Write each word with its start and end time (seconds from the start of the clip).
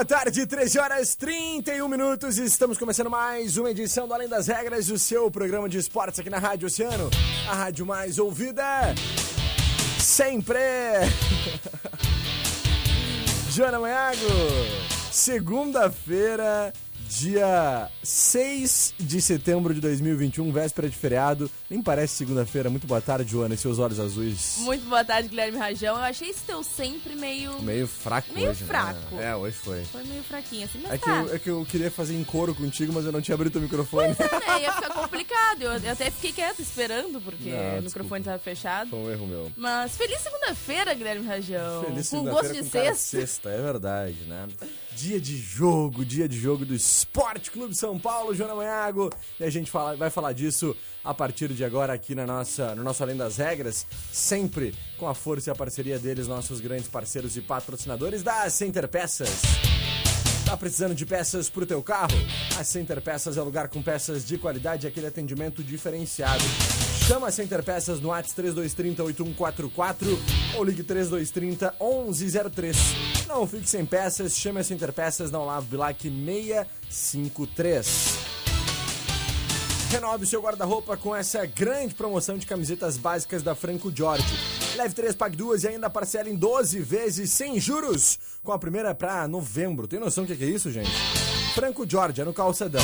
Boa 0.00 0.04
tarde, 0.06 0.46
13 0.46 0.78
horas 0.78 1.14
31 1.14 1.86
minutos. 1.86 2.38
Estamos 2.38 2.78
começando 2.78 3.10
mais 3.10 3.58
uma 3.58 3.70
edição 3.70 4.08
do 4.08 4.14
Além 4.14 4.30
das 4.30 4.46
Regras, 4.46 4.88
o 4.88 4.98
seu 4.98 5.30
programa 5.30 5.68
de 5.68 5.76
esportes 5.76 6.18
aqui 6.18 6.30
na 6.30 6.38
Rádio 6.38 6.68
Oceano, 6.68 7.10
a 7.46 7.52
rádio 7.52 7.84
mais 7.84 8.18
ouvida 8.18 8.64
sempre. 9.98 10.58
Joana 13.52 13.78
Maiago, 13.78 14.16
segunda-feira, 15.12 16.72
dia 17.10 17.90
6 18.04 18.94
de 18.98 19.20
setembro 19.20 19.74
de 19.74 19.80
2021, 19.80 20.52
véspera 20.52 20.88
de 20.88 20.96
feriado. 20.96 21.50
Nem 21.68 21.82
parece 21.82 22.14
segunda-feira. 22.14 22.70
Muito 22.70 22.86
boa 22.86 23.00
tarde, 23.00 23.28
Joana, 23.32 23.54
e 23.54 23.58
seus 23.58 23.80
olhos 23.80 23.98
azuis. 23.98 24.58
Muito 24.58 24.88
boa 24.88 25.04
tarde, 25.04 25.28
Guilherme 25.28 25.58
Rajão. 25.58 25.96
Eu 25.96 26.02
achei 26.04 26.30
esse 26.30 26.42
teu 26.42 26.62
sempre 26.62 27.16
meio. 27.16 27.60
Meio 27.62 27.88
fraco 27.88 28.32
Meio 28.32 28.50
hoje, 28.50 28.64
fraco. 28.64 29.16
né? 29.16 29.30
É, 29.30 29.34
hoje 29.36 29.56
foi. 29.56 29.84
Foi 29.86 30.04
meio 30.04 30.22
fraquinho 30.22 30.64
assim, 30.64 30.78
mas 30.82 30.92
É 30.92 30.98
que, 30.98 31.04
tá. 31.04 31.16
eu, 31.16 31.34
é 31.34 31.38
que 31.40 31.50
eu 31.50 31.66
queria 31.68 31.90
fazer 31.90 32.14
em 32.14 32.22
coro 32.22 32.54
contigo, 32.54 32.92
mas 32.92 33.04
eu 33.04 33.10
não 33.12 33.20
tinha 33.20 33.34
abrido 33.34 33.58
o 33.58 33.62
microfone. 33.62 34.14
É, 34.46 34.62
ia 34.62 34.72
ficar 34.72 34.90
complicado. 34.90 35.62
Eu, 35.62 35.72
eu 35.72 35.90
até 35.92 36.10
fiquei 36.12 36.32
quieto 36.32 36.60
esperando, 36.60 37.20
porque 37.20 37.50
Não, 37.50 37.80
o 37.80 37.82
microfone 37.82 38.22
tava 38.24 38.38
fechado. 38.38 38.90
Foi 38.90 38.98
um 39.00 39.10
erro 39.10 39.26
meu. 39.26 39.52
Mas 39.56 39.96
feliz 39.96 40.20
segunda-feira, 40.20 40.94
Guilherme 40.94 41.26
Rajão. 41.26 41.84
Feliz 41.84 42.08
Com 42.08 42.18
segunda-feira 42.18 42.48
gosto 42.48 42.52
de 42.54 42.70
com 42.70 42.70
sexta. 42.70 43.18
sexta, 43.18 43.50
é 43.50 43.60
verdade, 43.62 44.16
né? 44.28 44.46
Dia 44.96 45.20
de 45.20 45.36
jogo, 45.36 46.04
dia 46.04 46.28
de 46.28 46.38
jogo 46.38 46.64
do 46.64 46.74
Esporte 47.00 47.50
Clube 47.50 47.74
São 47.74 47.98
Paulo, 47.98 48.34
Joana 48.34 48.54
Manhago. 48.54 49.10
E 49.38 49.44
a 49.44 49.50
gente 49.50 49.70
fala- 49.70 49.96
vai 49.96 50.10
falar 50.10 50.32
disso 50.32 50.76
a 51.02 51.14
partir 51.14 51.48
de 51.52 51.64
agora 51.64 51.92
aqui 51.94 52.14
na 52.14 52.26
nossa, 52.26 52.74
no 52.74 52.82
nosso 52.84 53.02
Além 53.02 53.16
das 53.16 53.38
Regras, 53.38 53.86
sempre 54.12 54.74
com 54.98 55.08
a 55.08 55.14
força 55.14 55.48
e 55.48 55.52
a 55.52 55.54
parceria 55.54 55.98
deles, 55.98 56.28
nossos 56.28 56.60
grandes 56.60 56.88
parceiros 56.88 57.36
e 57.36 57.40
patrocinadores 57.40 58.22
da 58.22 58.48
Center 58.50 58.86
Peças. 58.86 59.30
Tá 60.50 60.56
precisando 60.56 60.96
de 60.96 61.06
peças 61.06 61.48
pro 61.48 61.64
teu 61.64 61.80
carro? 61.80 62.10
A 62.58 62.64
Center 62.64 63.00
Peças 63.00 63.36
é 63.36 63.40
lugar 63.40 63.68
com 63.68 63.80
peças 63.80 64.26
de 64.26 64.36
qualidade 64.36 64.84
e 64.84 64.88
aquele 64.88 65.06
atendimento 65.06 65.62
diferenciado. 65.62 66.42
Chama 67.06 67.28
a 67.28 67.30
Center 67.30 67.62
Peças 67.62 68.00
no 68.00 68.08
WhatsApp 68.08 68.34
3230 68.34 69.00
8144 69.00 70.18
ou 70.56 70.64
ligue 70.64 70.82
3230 70.82 71.72
1103. 71.80 72.76
Não 73.28 73.46
fique 73.46 73.70
sem 73.70 73.86
peças, 73.86 74.36
chame 74.36 74.58
a 74.58 74.64
Center 74.64 74.92
Peças 74.92 75.30
na 75.30 75.38
Olavo 75.38 75.66
Bilac 75.66 76.02
653. 76.02 78.18
Renove 79.92 80.26
seu 80.26 80.42
guarda-roupa 80.42 80.96
com 80.96 81.14
essa 81.14 81.46
grande 81.46 81.94
promoção 81.94 82.36
de 82.36 82.44
camisetas 82.44 82.96
básicas 82.96 83.44
da 83.44 83.54
Franco 83.54 83.92
Jorge. 83.94 84.49
Leve 84.80 84.94
3, 84.94 85.14
pague 85.14 85.36
duas 85.36 85.62
e 85.62 85.68
ainda 85.68 85.90
parcela 85.90 86.30
em 86.30 86.34
12 86.34 86.80
vezes 86.80 87.30
sem 87.30 87.60
juros. 87.60 88.18
Com 88.42 88.50
a 88.50 88.58
primeira 88.58 88.94
pra 88.94 89.28
novembro. 89.28 89.86
Tem 89.86 90.00
noção 90.00 90.24
do 90.24 90.28
que 90.28 90.36
que 90.36 90.44
é 90.44 90.46
isso, 90.46 90.70
gente? 90.70 90.90
Franco 91.54 91.84
Jorge, 91.86 92.22
é 92.22 92.24
no 92.24 92.32
calçadão. 92.32 92.80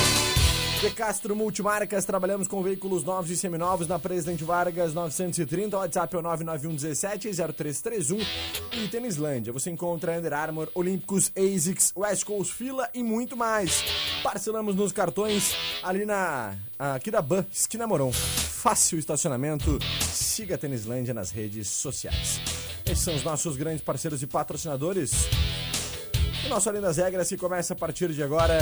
De 0.79 0.91
Castro 0.91 1.35
Multimarcas, 1.35 2.05
trabalhamos 2.05 2.47
com 2.47 2.63
veículos 2.63 3.03
novos 3.03 3.31
e 3.31 3.37
seminovos 3.37 3.89
na 3.89 3.99
Presidente 3.99 4.45
Vargas 4.45 4.93
930, 4.93 5.75
o 5.75 5.81
WhatsApp 5.81 6.15
é 6.15 6.19
o 6.19 6.23
99117 6.23 7.31
0331 7.55 8.19
e 8.73 8.89
Tênislândia. 8.89 9.55
Você 9.55 9.71
encontra 9.71 10.19
Under 10.19 10.35
Armour, 10.35 10.69
Olímpicos, 10.75 11.33
ASICS, 11.35 11.95
West 11.97 12.25
Coast 12.25 12.53
Fila 12.53 12.91
e 12.93 13.03
muito 13.03 13.39
mais. 13.39 13.83
Parcelamos 14.23 14.77
nos 14.77 14.93
cartões 14.93 15.57
ali 15.83 16.05
na 16.05 16.55
aqui 16.79 17.11
da 17.11 17.23
Ban, 17.23 17.47
esquina 17.51 17.87
Moron. 17.87 18.13
Fácil 18.67 18.99
estacionamento. 18.99 19.79
Siga 20.01 20.57
a 20.57 20.59
Tênislândia 20.59 21.15
nas 21.15 21.31
redes 21.31 21.69
sociais. 21.69 22.41
Esses 22.85 23.05
são 23.05 23.15
os 23.15 23.23
nossos 23.23 23.57
grandes 23.57 23.81
parceiros 23.81 24.21
e 24.23 24.27
patrocinadores. 24.27 25.29
O 26.45 26.49
nosso 26.49 26.69
Além 26.69 26.83
das 26.83 26.97
Regras 26.97 27.29
que 27.29 27.37
começa 27.37 27.75
a 27.75 27.77
partir 27.77 28.09
de 28.09 28.25
agora, 28.25 28.59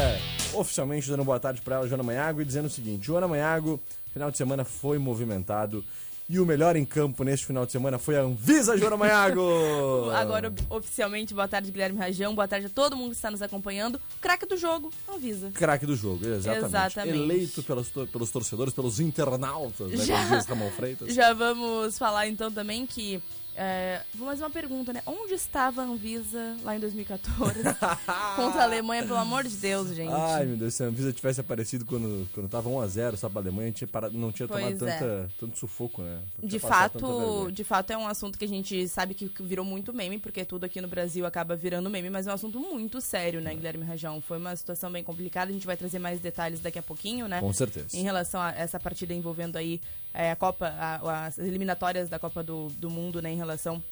oficialmente 0.53 1.09
dando 1.09 1.25
boa 1.25 1.41
tarde 1.41 1.63
para 1.63 1.77
ela, 1.77 1.89
Joana 1.89 2.03
Manhago, 2.03 2.43
e 2.43 2.45
dizendo 2.45 2.67
o 2.67 2.71
seguinte: 2.71 3.07
Joana 3.07 3.27
Manhago, 3.27 3.81
final 4.13 4.31
de 4.31 4.37
semana 4.37 4.63
foi 4.63 4.99
movimentado. 4.99 5.83
E 6.27 6.41
o 6.41 6.47
melhor 6.47 6.75
em 6.75 6.87
campo 6.87 7.23
neste 7.23 7.45
final 7.45 7.67
de 7.67 7.73
semana 7.73 7.99
foi 7.99 8.17
a 8.17 8.23
Anvisa, 8.23 8.79
Joana 8.79 8.97
Manhago! 8.97 10.11
Agora, 10.17 10.51
oficialmente, 10.71 11.35
boa 11.35 11.47
tarde, 11.47 11.71
Guilherme 11.71 11.99
Rajão. 11.99 12.35
Boa 12.35 12.49
tarde 12.49 12.67
a 12.67 12.71
todo 12.71 12.97
mundo 12.97 13.11
que 13.11 13.17
está 13.17 13.31
nos 13.31 13.43
acompanhando. 13.43 14.01
Craque 14.23 14.47
do 14.47 14.57
jogo, 14.57 14.91
avisa. 15.07 15.51
Craque 15.51 15.85
do 15.85 15.95
jogo, 15.95 16.27
exatamente. 16.27 16.67
Exatamente. 16.67 17.19
Eleito 17.19 17.63
pelos, 17.63 17.91
pelos 17.91 18.31
torcedores, 18.31 18.73
pelos 18.73 19.01
internautas, 19.01 19.91
né? 19.91 20.03
Já. 20.03 20.17
Ramon 20.49 20.71
Freitas. 20.71 21.15
Já 21.15 21.35
vamos 21.35 21.99
falar 21.99 22.27
então 22.27 22.51
também 22.51 22.87
que. 22.87 23.23
É, 23.57 24.01
vou 24.15 24.27
mais 24.27 24.41
uma 24.41 24.51
pergunta, 24.51 24.93
né? 24.93 25.01
Onde 25.07 25.35
estava 25.35 25.83
a 25.83 25.85
Anvisa 25.85 26.57
lá 26.65 26.75
em 26.77 26.81
2014 26.81 27.61
contra 28.35 28.61
a 28.61 28.65
Alemanha, 28.65 29.03
pelo 29.05 29.17
amor 29.17 29.45
de 29.45 29.57
Deus, 29.57 29.95
gente? 29.95 30.13
Ai, 30.13 30.45
meu 30.45 30.57
Deus, 30.57 30.75
se 30.75 30.83
a 30.83 30.87
Anvisa 30.87 31.13
tivesse 31.13 31.41
aparecido 31.41 31.85
quando, 31.85 32.29
quando 32.35 32.49
tava 32.49 32.69
1x0 32.69 33.17
só 33.17 33.29
pra 33.29 33.41
Alemanha, 33.41 33.71
tinha 33.71 33.87
parado, 33.87 34.17
não 34.19 34.33
tinha 34.33 34.49
Pois 34.49 34.61
tomado 34.79 34.89
é. 34.89 34.99
tanta, 34.99 35.31
tanto 35.39 35.59
sufoco, 35.59 36.03
né? 36.03 36.19
De 36.43 36.59
fato, 36.59 37.51
de 37.53 37.63
fato 37.65 37.93
é 37.93 37.97
um 37.97 38.09
assunto 38.09 38.37
que 38.39 38.45
a 38.45 38.49
gente 38.49 38.89
sabe 38.89 39.15
que 39.15 39.31
virou 39.43 39.65
muito 39.65 39.93
meme, 39.93 40.19
porque 40.19 40.45
tudo 40.45 40.65
aqui 40.65 40.81
no 40.81 40.89
Brasil 40.89 41.25
acaba 41.25 41.55
virando 41.55 41.89
meme, 41.89 42.11
mas 42.11 42.27
é 42.27 42.31
um 42.31 42.35
assunto 42.35 42.59
muito 42.59 43.01
sério, 43.01 43.41
né, 43.41 43.55
Guilherme 43.55 43.85
Rajão? 43.85 44.21
Foi 44.21 44.39
uma 44.39 44.57
situação 44.57 44.91
bem 44.91 45.05
complicada, 45.05 45.51
a 45.51 45.55
gente 45.55 45.67
vai 45.67 45.77
trazer 45.77 46.01
mais 46.01 46.19
detalhes 46.19 46.61
daqui 46.61 46.79
a 46.79 46.83
pouquinho, 46.83 47.29
né? 47.29 47.41
Com 47.41 47.53
certeza. 47.53 47.97
Em 47.97 48.03
relação 48.03 48.41
a 48.41 48.51
essa 48.51 48.81
partida 48.81 49.15
envolvendo 49.15 49.57
aí 49.57 49.81
é, 50.13 50.31
a 50.31 50.37
Copa, 50.37 50.67
a- 50.69 51.27
as 51.27 51.39
eliminatórias 51.39 52.09
da 52.09 52.19
Copa 52.19 52.43
do, 52.43 52.69
do 52.79 52.89
Mundo, 52.91 53.21
né, 53.23 53.33
relação 53.45 53.83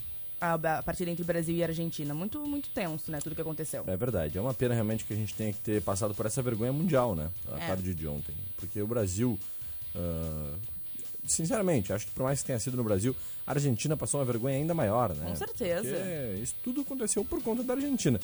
à, 0.41 0.55
à 0.55 0.83
partida 0.83 1.11
entre 1.11 1.23
Brasil 1.25 1.55
e 1.55 1.63
Argentina. 1.63 2.13
Muito, 2.15 2.41
muito 2.41 2.69
tenso, 2.71 3.11
né, 3.13 3.19
tudo 3.23 3.35
que 3.35 3.41
aconteceu. 3.41 3.85
É 3.87 3.97
verdade. 3.97 4.37
É 4.37 4.41
uma 4.41 4.53
pena 4.55 4.75
realmente 4.75 5.05
que 5.05 5.13
a 5.13 5.17
gente 5.17 5.35
tenha 5.35 5.53
que 5.53 5.61
ter 5.61 5.81
passado 5.83 6.15
por 6.15 6.27
essa 6.27 6.43
vergonha 6.43 6.73
mundial, 6.73 7.15
né? 7.15 7.31
A 7.53 7.59
É. 7.63 7.67
tarde 7.69 7.95
de 7.95 8.07
ontem. 8.09 8.35
Porque 8.57 8.81
o 8.83 8.87
Brasil. 8.87 9.39
ah, 9.95 10.55
sinceramente, 11.27 11.93
acho 11.93 12.07
que 12.07 12.13
por 12.13 12.25
mais 12.25 12.41
que 12.41 12.47
tenha 12.47 12.59
sido 12.59 12.77
no 12.77 12.83
Brasil, 12.85 13.15
a 13.47 13.53
Argentina 13.53 13.97
passou 13.97 14.19
uma 14.19 14.27
vergonha 14.27 14.57
ainda 14.57 14.75
maior, 14.75 15.15
né? 15.15 15.27
Com 15.27 15.37
certeza. 15.37 15.83
Porque 15.89 16.41
isso 16.43 16.55
tudo 16.65 16.81
aconteceu 16.81 17.25
por 17.25 17.41
conta 17.43 17.63
da 17.63 17.75
Argentina. 17.75 18.21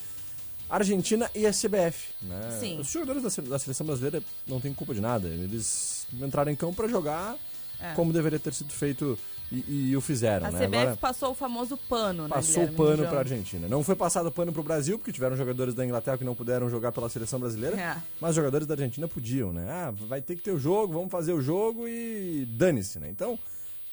Argentina 0.68 1.30
e 1.34 1.46
a 1.46 1.50
CBF, 1.52 2.08
né? 2.22 2.56
Sim. 2.60 2.78
Os 2.80 2.90
jogadores 2.90 3.22
da, 3.22 3.42
da 3.42 3.58
seleção 3.58 3.86
brasileira 3.86 4.22
não 4.46 4.60
têm 4.60 4.74
culpa 4.74 4.92
de 4.94 5.00
nada. 5.00 5.28
Eles 5.28 6.06
entraram 6.20 6.50
em 6.52 6.56
campo 6.56 6.74
para 6.74 6.88
jogar 6.88 7.36
É. 7.80 7.94
como 7.94 8.12
deveria 8.12 8.38
ter 8.40 8.52
sido 8.52 8.70
feito 8.72 9.18
e, 9.50 9.90
e 9.90 9.96
o 9.96 10.00
fizeram, 10.00 10.46
A 10.46 10.50
né? 10.50 10.58
CBF 10.66 10.76
Agora- 10.82 10.96
passou 10.96 11.30
o 11.30 11.34
famoso 11.34 11.76
pano, 11.88 12.24
né, 12.24 12.28
Passou 12.28 12.64
o 12.64 12.72
pano 12.72 13.04
para 13.06 13.16
a 13.16 13.20
Argentina. 13.20 13.66
Não 13.68 13.82
foi 13.82 13.96
passado 13.96 14.30
pano 14.30 14.52
para 14.52 14.60
o 14.60 14.64
Brasil, 14.64 14.98
porque 14.98 15.10
tiveram 15.12 15.36
jogadores 15.36 15.74
da 15.74 15.84
Inglaterra 15.84 16.18
que 16.18 16.24
não 16.24 16.34
puderam 16.34 16.68
jogar 16.68 16.92
pela 16.92 17.08
seleção 17.08 17.40
brasileira, 17.40 17.80
É. 17.80 17.96
mas 18.20 18.34
jogadores 18.34 18.66
da 18.66 18.74
Argentina 18.74 19.08
podiam, 19.08 19.52
né? 19.52 19.66
Ah, 19.70 19.90
vai 20.06 20.20
ter 20.20 20.36
que 20.36 20.42
ter 20.42 20.50
o 20.52 20.58
jogo, 20.58 20.92
vamos 20.92 21.10
fazer 21.10 21.32
o 21.32 21.40
jogo 21.40 21.88
e 21.88 22.46
dane-se, 22.50 22.98
né? 22.98 23.08
Então, 23.08 23.38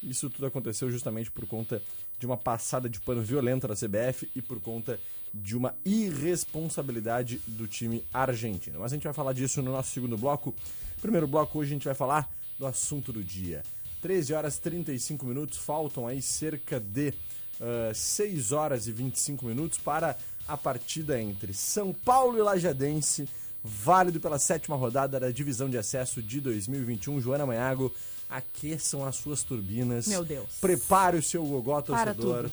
isso 0.03 0.29
tudo 0.29 0.45
aconteceu 0.45 0.91
justamente 0.91 1.31
por 1.31 1.45
conta 1.47 1.81
de 2.19 2.25
uma 2.25 2.37
passada 2.37 2.89
de 2.89 2.99
pano 2.99 3.21
violenta 3.21 3.67
da 3.67 3.75
CBF 3.75 4.29
e 4.35 4.41
por 4.41 4.59
conta 4.59 4.99
de 5.33 5.55
uma 5.57 5.73
irresponsabilidade 5.83 7.41
do 7.47 7.67
time 7.67 8.03
argentino. 8.13 8.79
Mas 8.79 8.91
a 8.91 8.95
gente 8.95 9.03
vai 9.03 9.13
falar 9.13 9.33
disso 9.33 9.61
no 9.61 9.71
nosso 9.71 9.91
segundo 9.91 10.17
bloco. 10.17 10.53
Primeiro 11.01 11.27
bloco, 11.27 11.59
hoje 11.59 11.71
a 11.71 11.73
gente 11.73 11.85
vai 11.85 11.93
falar 11.93 12.29
do 12.57 12.65
assunto 12.65 13.11
do 13.11 13.23
dia. 13.23 13.63
13 14.05 14.35
horas 14.35 14.57
e 14.57 14.61
35 14.61 15.25
minutos, 15.25 15.57
faltam 15.57 16.05
aí 16.05 16.21
cerca 16.21 16.79
de 16.79 17.11
ah, 17.59 17.91
6 17.91 18.51
horas 18.51 18.85
e 18.85 18.91
25 18.91 19.47
minutos 19.47 19.79
para 19.79 20.15
a 20.47 20.55
partida 20.55 21.19
entre 21.19 21.55
São 21.55 21.91
Paulo 21.91 22.37
e 22.37 22.41
Lajadense, 22.43 23.27
válido 23.63 24.19
pela 24.19 24.37
sétima 24.37 24.75
rodada 24.75 25.19
da 25.19 25.31
divisão 25.31 25.67
de 25.67 25.75
acesso 25.75 26.21
de 26.21 26.39
2021. 26.39 27.19
Joana 27.19 27.47
Manhago, 27.47 27.91
aqueçam 28.29 29.03
as 29.03 29.15
suas 29.15 29.41
turbinas. 29.41 30.05
Meu 30.05 30.23
Deus. 30.23 30.49
Prepare 30.61 31.17
o 31.17 31.23
seu 31.23 31.43
gogó 31.43 31.81
torcedor. 31.81 32.51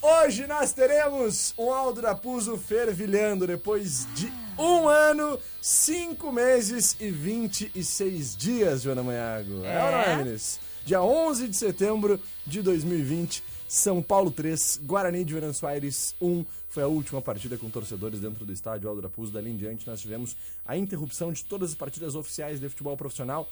Hoje 0.00 0.46
nós 0.46 0.72
teremos 0.72 1.54
um 1.58 1.72
Aldo 1.72 2.02
da 2.02 2.14
Puso 2.14 2.56
fervilhando 2.56 3.48
depois 3.48 4.06
de 4.14 4.32
um 4.56 4.86
ano, 4.86 5.40
cinco 5.60 6.30
meses 6.30 6.96
e 7.00 7.10
26 7.10 8.36
dias, 8.36 8.82
Joana 8.82 9.02
Manhago. 9.02 9.64
É, 9.64 9.74
é 9.74 9.84
ou 9.84 9.90
não 9.90 9.98
é, 9.98 10.16
Vinícius? 10.18 10.73
Dia 10.84 11.02
11 11.02 11.48
de 11.48 11.56
setembro 11.56 12.20
de 12.46 12.60
2020, 12.60 13.42
São 13.66 14.02
Paulo 14.02 14.30
3, 14.30 14.82
Guarani 14.84 15.24
de 15.24 15.32
Venâncio 15.32 15.66
Aires 15.66 16.14
1. 16.20 16.44
Foi 16.68 16.82
a 16.82 16.86
última 16.86 17.22
partida 17.22 17.56
com 17.56 17.70
torcedores 17.70 18.20
dentro 18.20 18.44
do 18.44 18.52
estádio 18.52 18.90
Aldo 18.90 19.00
da 19.00 19.08
Puso. 19.08 19.32
Dali 19.32 19.50
em 19.50 19.56
diante 19.56 19.86
nós 19.86 20.02
tivemos 20.02 20.36
a 20.66 20.76
interrupção 20.76 21.32
de 21.32 21.42
todas 21.42 21.70
as 21.70 21.74
partidas 21.74 22.14
oficiais 22.14 22.60
de 22.60 22.68
futebol 22.68 22.98
profissional. 22.98 23.48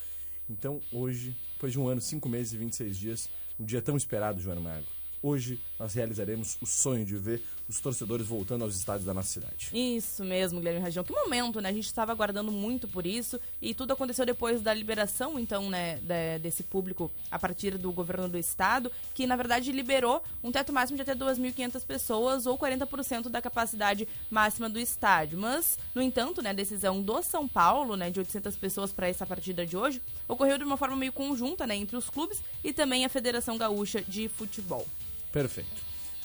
Então 0.46 0.78
hoje, 0.92 1.34
depois 1.54 1.72
de 1.72 1.80
um 1.80 1.88
ano, 1.88 2.02
cinco 2.02 2.28
meses 2.28 2.52
e 2.52 2.58
26 2.58 2.98
dias, 2.98 3.30
um 3.58 3.64
dia 3.64 3.80
tão 3.80 3.96
esperado, 3.96 4.38
Joana 4.38 4.60
Manhago 4.60 4.86
Hoje 5.22 5.58
nós 5.78 5.94
realizaremos 5.94 6.58
o 6.60 6.66
sonho 6.66 7.06
de 7.06 7.16
ver 7.16 7.42
os 7.72 7.80
torcedores 7.80 8.26
voltando 8.26 8.62
aos 8.62 8.76
estádios 8.76 9.06
da 9.06 9.14
nossa 9.14 9.28
cidade. 9.28 9.70
Isso 9.72 10.22
mesmo, 10.22 10.58
Guilherme 10.58 10.80
Rajão. 10.80 11.02
Que 11.02 11.12
momento, 11.12 11.60
né? 11.60 11.70
A 11.70 11.72
gente 11.72 11.86
estava 11.86 12.12
aguardando 12.12 12.52
muito 12.52 12.86
por 12.86 13.06
isso 13.06 13.40
e 13.60 13.72
tudo 13.74 13.92
aconteceu 13.94 14.26
depois 14.26 14.60
da 14.60 14.74
liberação, 14.74 15.38
então, 15.38 15.70
né, 15.70 15.98
desse 16.40 16.62
público 16.62 17.10
a 17.30 17.38
partir 17.38 17.78
do 17.78 17.90
governo 17.90 18.28
do 18.28 18.36
estado, 18.36 18.92
que 19.14 19.26
na 19.26 19.36
verdade 19.36 19.72
liberou 19.72 20.22
um 20.44 20.52
teto 20.52 20.72
máximo 20.72 20.96
de 20.96 21.02
até 21.02 21.14
2.500 21.14 21.84
pessoas 21.84 22.46
ou 22.46 22.58
40% 22.58 23.28
da 23.28 23.40
capacidade 23.40 24.06
máxima 24.30 24.68
do 24.68 24.78
estádio. 24.78 25.38
Mas, 25.38 25.78
no 25.94 26.02
entanto, 26.02 26.42
né, 26.42 26.50
a 26.50 26.54
decisão 26.54 27.00
do 27.00 27.22
São 27.22 27.48
Paulo, 27.48 27.96
né, 27.96 28.10
de 28.10 28.18
800 28.18 28.54
pessoas 28.56 28.92
para 28.92 29.08
essa 29.08 29.24
partida 29.24 29.64
de 29.64 29.76
hoje, 29.76 30.02
ocorreu 30.28 30.58
de 30.58 30.64
uma 30.64 30.76
forma 30.76 30.96
meio 30.96 31.12
conjunta, 31.12 31.66
né, 31.66 31.74
entre 31.74 31.96
os 31.96 32.10
clubes 32.10 32.42
e 32.62 32.72
também 32.72 33.04
a 33.04 33.08
Federação 33.08 33.56
Gaúcha 33.56 34.02
de 34.02 34.28
Futebol. 34.28 34.86
Perfeito. 35.32 35.70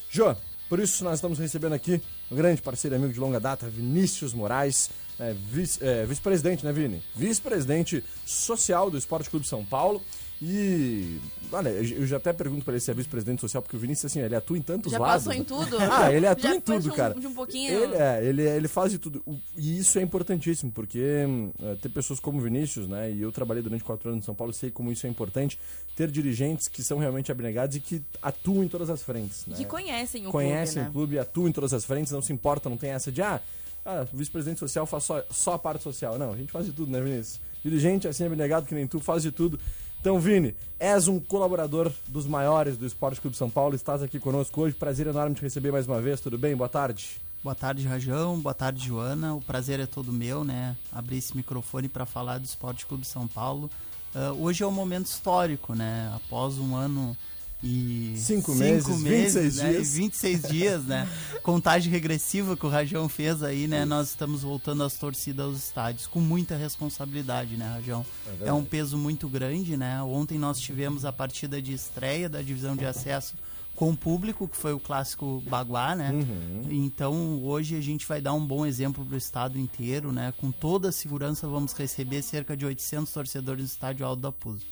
Jô, 0.10 0.36
por 0.70 0.80
isso 0.80 1.04
nós 1.04 1.16
estamos 1.16 1.40
recebendo 1.40 1.74
aqui 1.74 2.02
um 2.32 2.36
grande 2.36 2.62
parceiro 2.62 2.96
e 2.96 2.98
amigo 2.98 3.14
de 3.14 3.20
longa 3.20 3.40
data, 3.40 3.68
Vinícius 3.70 4.34
Moraes, 4.34 4.90
é, 5.20 5.34
vice-presidente, 5.34 6.66
é, 6.66 6.72
vice 6.72 6.82
né, 6.82 6.88
Vini? 6.88 7.04
Vice-presidente 7.16 8.04
social 8.26 8.92
do 8.92 8.98
Esporte 8.98 9.30
Clube 9.30 9.48
São 9.48 9.66
Paulo 9.66 10.02
e, 10.40 11.20
olha, 11.52 11.70
eu 11.70 12.06
já 12.06 12.18
até 12.18 12.32
pergunto 12.32 12.64
para 12.64 12.74
ele 12.74 12.82
se 12.82 12.92
é 12.92 12.94
vice-presidente 12.94 13.42
social, 13.42 13.64
porque 13.64 13.76
o 13.76 13.80
Vinícius, 13.80 14.12
assim, 14.12 14.20
ele 14.20 14.36
atua 14.36 14.56
em 14.56 14.62
tantos 14.62 14.92
já 14.92 15.00
lados. 15.00 15.24
Já 15.24 15.30
passou 15.32 15.42
em 15.42 15.44
tudo? 15.44 15.78
ah, 15.92 16.14
ele 16.14 16.28
atua 16.28 16.50
já 16.50 16.56
em 16.56 16.62
tudo, 16.62 16.90
um, 16.90 16.92
cara. 16.92 17.16
De 17.16 17.26
um 17.26 17.34
pouquinho... 17.34 17.72
Ele, 17.72 17.96
é, 17.96 18.24
ele, 18.24 18.42
ele 18.44 18.68
faz 18.68 18.92
de 18.92 19.00
tudo. 19.00 19.24
E 19.56 19.80
isso 19.80 19.98
é 19.98 20.02
importantíssimo, 20.04 20.72
porque 20.72 21.26
é, 21.60 21.76
ter 21.76 21.90
pessoas 21.90 22.20
como 22.20 22.38
o 22.38 22.42
Vinícius, 22.42 22.88
né, 22.88 23.12
e 23.12 23.20
eu 23.20 23.32
trabalhei 23.32 23.64
durante 23.64 23.84
quatro 23.84 24.10
anos 24.10 24.24
em 24.24 24.26
São 24.26 24.36
Paulo, 24.36 24.54
sei 24.54 24.70
como 24.70 24.92
isso 24.92 25.08
é 25.08 25.10
importante, 25.10 25.60
ter 25.96 26.12
dirigentes 26.12 26.68
que 26.68 26.84
são 26.84 27.00
realmente 27.00 27.32
abnegados 27.32 27.76
e 27.76 27.80
que 27.80 28.04
atuam 28.22 28.64
em 28.64 28.68
todas 28.68 28.92
as 28.92 29.02
frentes. 29.02 29.44
Né? 29.48 29.56
Que 29.58 29.66
conhecem 29.66 30.28
o 30.28 30.32
conhecem 30.32 30.84
clube, 30.84 30.90
o 30.90 30.94
clube, 30.94 31.20
atuam 31.20 31.48
em 31.48 31.52
todas 31.52 31.74
as 31.74 31.84
frentes, 31.84 32.12
não 32.12 32.22
se 32.22 32.32
importa, 32.32 32.70
não 32.70 32.78
tem 32.78 32.92
essa 32.92 33.12
de, 33.12 33.24
ah, 33.24 33.42
ah 33.84 34.06
vice-presidente 34.14 34.60
social 34.60 34.86
faz 34.86 35.04
só, 35.04 35.24
só 35.32 35.54
a 35.54 35.60
parte 35.60 35.82
social. 35.82 36.20
Não, 36.20 36.32
a 36.32 36.38
gente 36.38 36.52
faz 36.52 36.68
de 36.68 36.74
tudo, 36.74 36.92
né, 36.92 37.02
Vinícius? 37.02 37.40
Dirigente, 37.64 38.08
assim, 38.08 38.26
abnegado 38.26 38.68
que 38.68 38.76
nem 38.76 38.86
tu, 38.86 39.00
faz 39.00 39.24
de 39.24 39.32
tudo. 39.32 39.60
Então, 40.00 40.20
Vini, 40.20 40.56
és 40.80 41.08
um 41.08 41.20
colaborador 41.20 41.92
dos 42.08 42.26
maiores 42.26 42.78
do 42.78 42.86
Esporte 42.86 43.20
Clube 43.20 43.36
São 43.36 43.50
Paulo, 43.50 43.76
estás 43.76 44.02
aqui 44.02 44.20
conosco 44.20 44.62
hoje. 44.62 44.76
Prazer 44.76 45.08
enorme 45.08 45.36
te 45.36 45.42
receber 45.42 45.72
mais 45.72 45.88
uma 45.88 46.00
vez, 46.00 46.22
tudo 46.22 46.38
bem? 46.38 46.56
Boa 46.56 46.70
tarde. 46.70 47.20
Boa 47.44 47.56
tarde, 47.56 47.88
Rajão. 47.88 48.40
Boa 48.40 48.54
tarde, 48.54 48.86
Joana. 48.86 49.34
O 49.34 49.42
prazer 49.42 49.80
é 49.80 49.86
todo 49.86 50.12
meu, 50.14 50.44
né? 50.44 50.76
Abrir 50.92 51.18
esse 51.18 51.36
microfone 51.36 51.90
para 51.90 52.06
falar 52.06 52.38
do 52.38 52.46
Esporte 52.46 52.86
Clube 52.86 53.06
São 53.08 53.28
Paulo. 53.28 53.70
Uh, 54.16 54.44
hoje 54.44 54.64
é 54.64 54.68
um 54.68 54.72
momento 54.72 55.08
histórico, 55.08 55.74
né? 55.74 56.12
Após 56.16 56.58
um 56.58 56.76
ano 56.76 57.16
e 57.64 58.14
cinco, 58.18 58.52
cinco 58.52 58.98
meses, 58.98 59.02
meses 59.02 59.56
26 59.56 59.58
né? 59.58 59.72
dias. 59.72 59.94
26 59.94 60.42
dias, 60.50 60.86
né? 60.86 61.10
Contagem 61.42 61.92
regressiva 61.92 62.56
que 62.56 62.66
o 62.66 62.70
Rajão 62.70 63.10
fez 63.10 63.42
aí, 63.42 63.68
né? 63.68 63.84
Nós 63.84 64.10
estamos 64.10 64.44
voltando 64.44 64.84
às 64.84 64.94
torcidas 64.94 65.46
aos 65.46 65.58
estádios 65.58 66.06
com 66.06 66.20
muita 66.20 66.56
responsabilidade, 66.56 67.58
né, 67.58 67.68
Rajão? 67.68 68.06
É, 68.42 68.50
é, 68.50 68.54
um 68.54 68.64
peso 68.64 68.98
muito 68.98 69.28
grande, 69.28 69.76
né? 69.76 70.02
Ontem 70.04 70.38
nós 70.38 70.60
tivemos 70.60 71.04
a 71.04 71.12
partida 71.12 71.60
de 71.60 71.74
estreia 71.74 72.30
da 72.30 72.42
divisão 72.42 72.76
de 72.76 72.86
acesso 72.86 73.34
com 73.76 73.92
o 73.92 73.98
público, 73.98 74.48
que 74.48 74.58
foi 74.58 74.74
o 74.74 74.80
clássico 74.80 75.42
Baguá, 75.48 75.96
né? 75.96 76.12
Uhum. 76.12 76.68
Então, 76.70 77.44
hoje 77.44 77.76
a 77.76 77.82
gente 77.82 78.08
vai 78.08 78.20
dar 78.20 78.34
um 78.34 78.46
bom 78.46 78.66
exemplo 78.66 79.06
para 79.06 79.16
o 79.16 79.18
estado 79.18 79.58
inteiro, 79.60 80.12
né? 80.12 80.34
Com 80.38 80.52
toda 80.52 80.90
a 80.90 80.92
segurança, 80.92 81.48
vamos 81.48 81.74
receber 81.74 82.22
cerca 82.22 82.58
de 82.58 82.66
800 82.66 83.12
torcedores 83.12 83.62
no 83.64 83.68
estádio 83.68 84.06
Alto 84.06 84.22
da 84.22 84.32
Puso. 84.32 84.66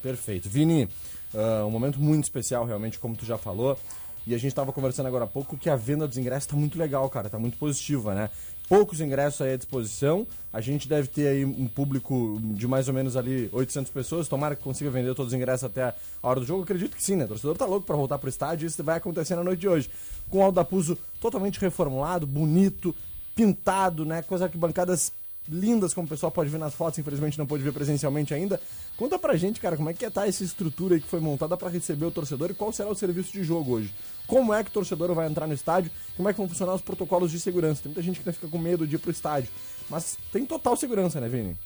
Perfeito. 0.00 0.48
Vini, 0.48 0.88
Uh, 1.34 1.66
um 1.66 1.70
momento 1.70 1.98
muito 1.98 2.24
especial, 2.24 2.64
realmente, 2.64 2.98
como 2.98 3.16
tu 3.16 3.24
já 3.24 3.38
falou. 3.38 3.78
E 4.26 4.34
a 4.34 4.38
gente 4.38 4.48
estava 4.48 4.72
conversando 4.72 5.06
agora 5.06 5.24
há 5.24 5.28
pouco 5.28 5.56
que 5.56 5.68
a 5.68 5.74
venda 5.74 6.06
dos 6.06 6.16
ingressos 6.16 6.44
está 6.44 6.56
muito 6.56 6.78
legal, 6.78 7.08
cara, 7.10 7.26
está 7.26 7.38
muito 7.38 7.56
positiva, 7.58 8.14
né? 8.14 8.30
Poucos 8.68 9.00
ingressos 9.00 9.40
aí 9.40 9.54
à 9.54 9.56
disposição. 9.56 10.26
A 10.52 10.60
gente 10.60 10.88
deve 10.88 11.08
ter 11.08 11.26
aí 11.26 11.44
um 11.44 11.66
público 11.66 12.40
de 12.40 12.66
mais 12.68 12.86
ou 12.86 12.94
menos 12.94 13.16
ali 13.16 13.50
800 13.52 13.90
pessoas. 13.90 14.28
Tomara 14.28 14.54
que 14.54 14.62
consiga 14.62 14.90
vender 14.90 15.14
todos 15.14 15.32
os 15.32 15.36
ingressos 15.36 15.64
até 15.64 15.82
a 15.82 15.94
hora 16.22 16.38
do 16.38 16.46
jogo. 16.46 16.62
Acredito 16.62 16.96
que 16.96 17.02
sim, 17.02 17.16
né? 17.16 17.24
O 17.24 17.28
torcedor 17.28 17.56
tá 17.56 17.66
louco 17.66 17.84
para 17.84 17.96
voltar 17.96 18.18
pro 18.18 18.28
estádio 18.28 18.66
isso 18.66 18.82
vai 18.82 18.96
acontecer 18.96 19.34
na 19.34 19.42
noite 19.42 19.60
de 19.60 19.68
hoje. 19.68 19.90
Com 20.30 20.38
o 20.38 20.42
Aldapuzo 20.42 20.96
totalmente 21.20 21.58
reformulado, 21.58 22.26
bonito, 22.26 22.94
pintado, 23.34 24.04
né? 24.04 24.22
Com 24.22 24.36
as 24.36 24.42
arquibancadas 24.42 25.12
lindas, 25.48 25.92
como 25.92 26.06
o 26.06 26.08
pessoal 26.08 26.30
pode 26.30 26.50
ver 26.50 26.58
nas 26.58 26.74
fotos, 26.74 26.98
infelizmente 26.98 27.38
não 27.38 27.46
pode 27.46 27.62
ver 27.62 27.72
presencialmente 27.72 28.32
ainda. 28.32 28.60
Conta 28.96 29.18
pra 29.18 29.36
gente, 29.36 29.60
cara, 29.60 29.76
como 29.76 29.90
é 29.90 29.94
que 29.94 30.08
tá 30.10 30.26
essa 30.26 30.44
estrutura 30.44 30.98
que 31.00 31.06
foi 31.06 31.20
montada 31.20 31.56
para 31.56 31.68
receber 31.68 32.06
o 32.06 32.10
torcedor 32.10 32.50
e 32.50 32.54
qual 32.54 32.72
será 32.72 32.90
o 32.90 32.94
serviço 32.94 33.32
de 33.32 33.42
jogo 33.42 33.72
hoje? 33.72 33.92
Como 34.26 34.52
é 34.52 34.62
que 34.62 34.70
o 34.70 34.72
torcedor 34.72 35.12
vai 35.14 35.26
entrar 35.26 35.46
no 35.46 35.54
estádio? 35.54 35.90
Como 36.16 36.28
é 36.28 36.32
que 36.32 36.38
vão 36.38 36.48
funcionar 36.48 36.74
os 36.74 36.82
protocolos 36.82 37.30
de 37.30 37.40
segurança? 37.40 37.82
Tem 37.82 37.90
muita 37.90 38.02
gente 38.02 38.20
que 38.20 38.32
fica 38.32 38.48
com 38.48 38.58
medo 38.58 38.86
de 38.86 38.96
ir 38.96 38.98
pro 38.98 39.10
estádio, 39.10 39.50
mas 39.90 40.16
tem 40.30 40.46
total 40.46 40.76
segurança, 40.76 41.20
né, 41.20 41.28
Vini? 41.28 41.56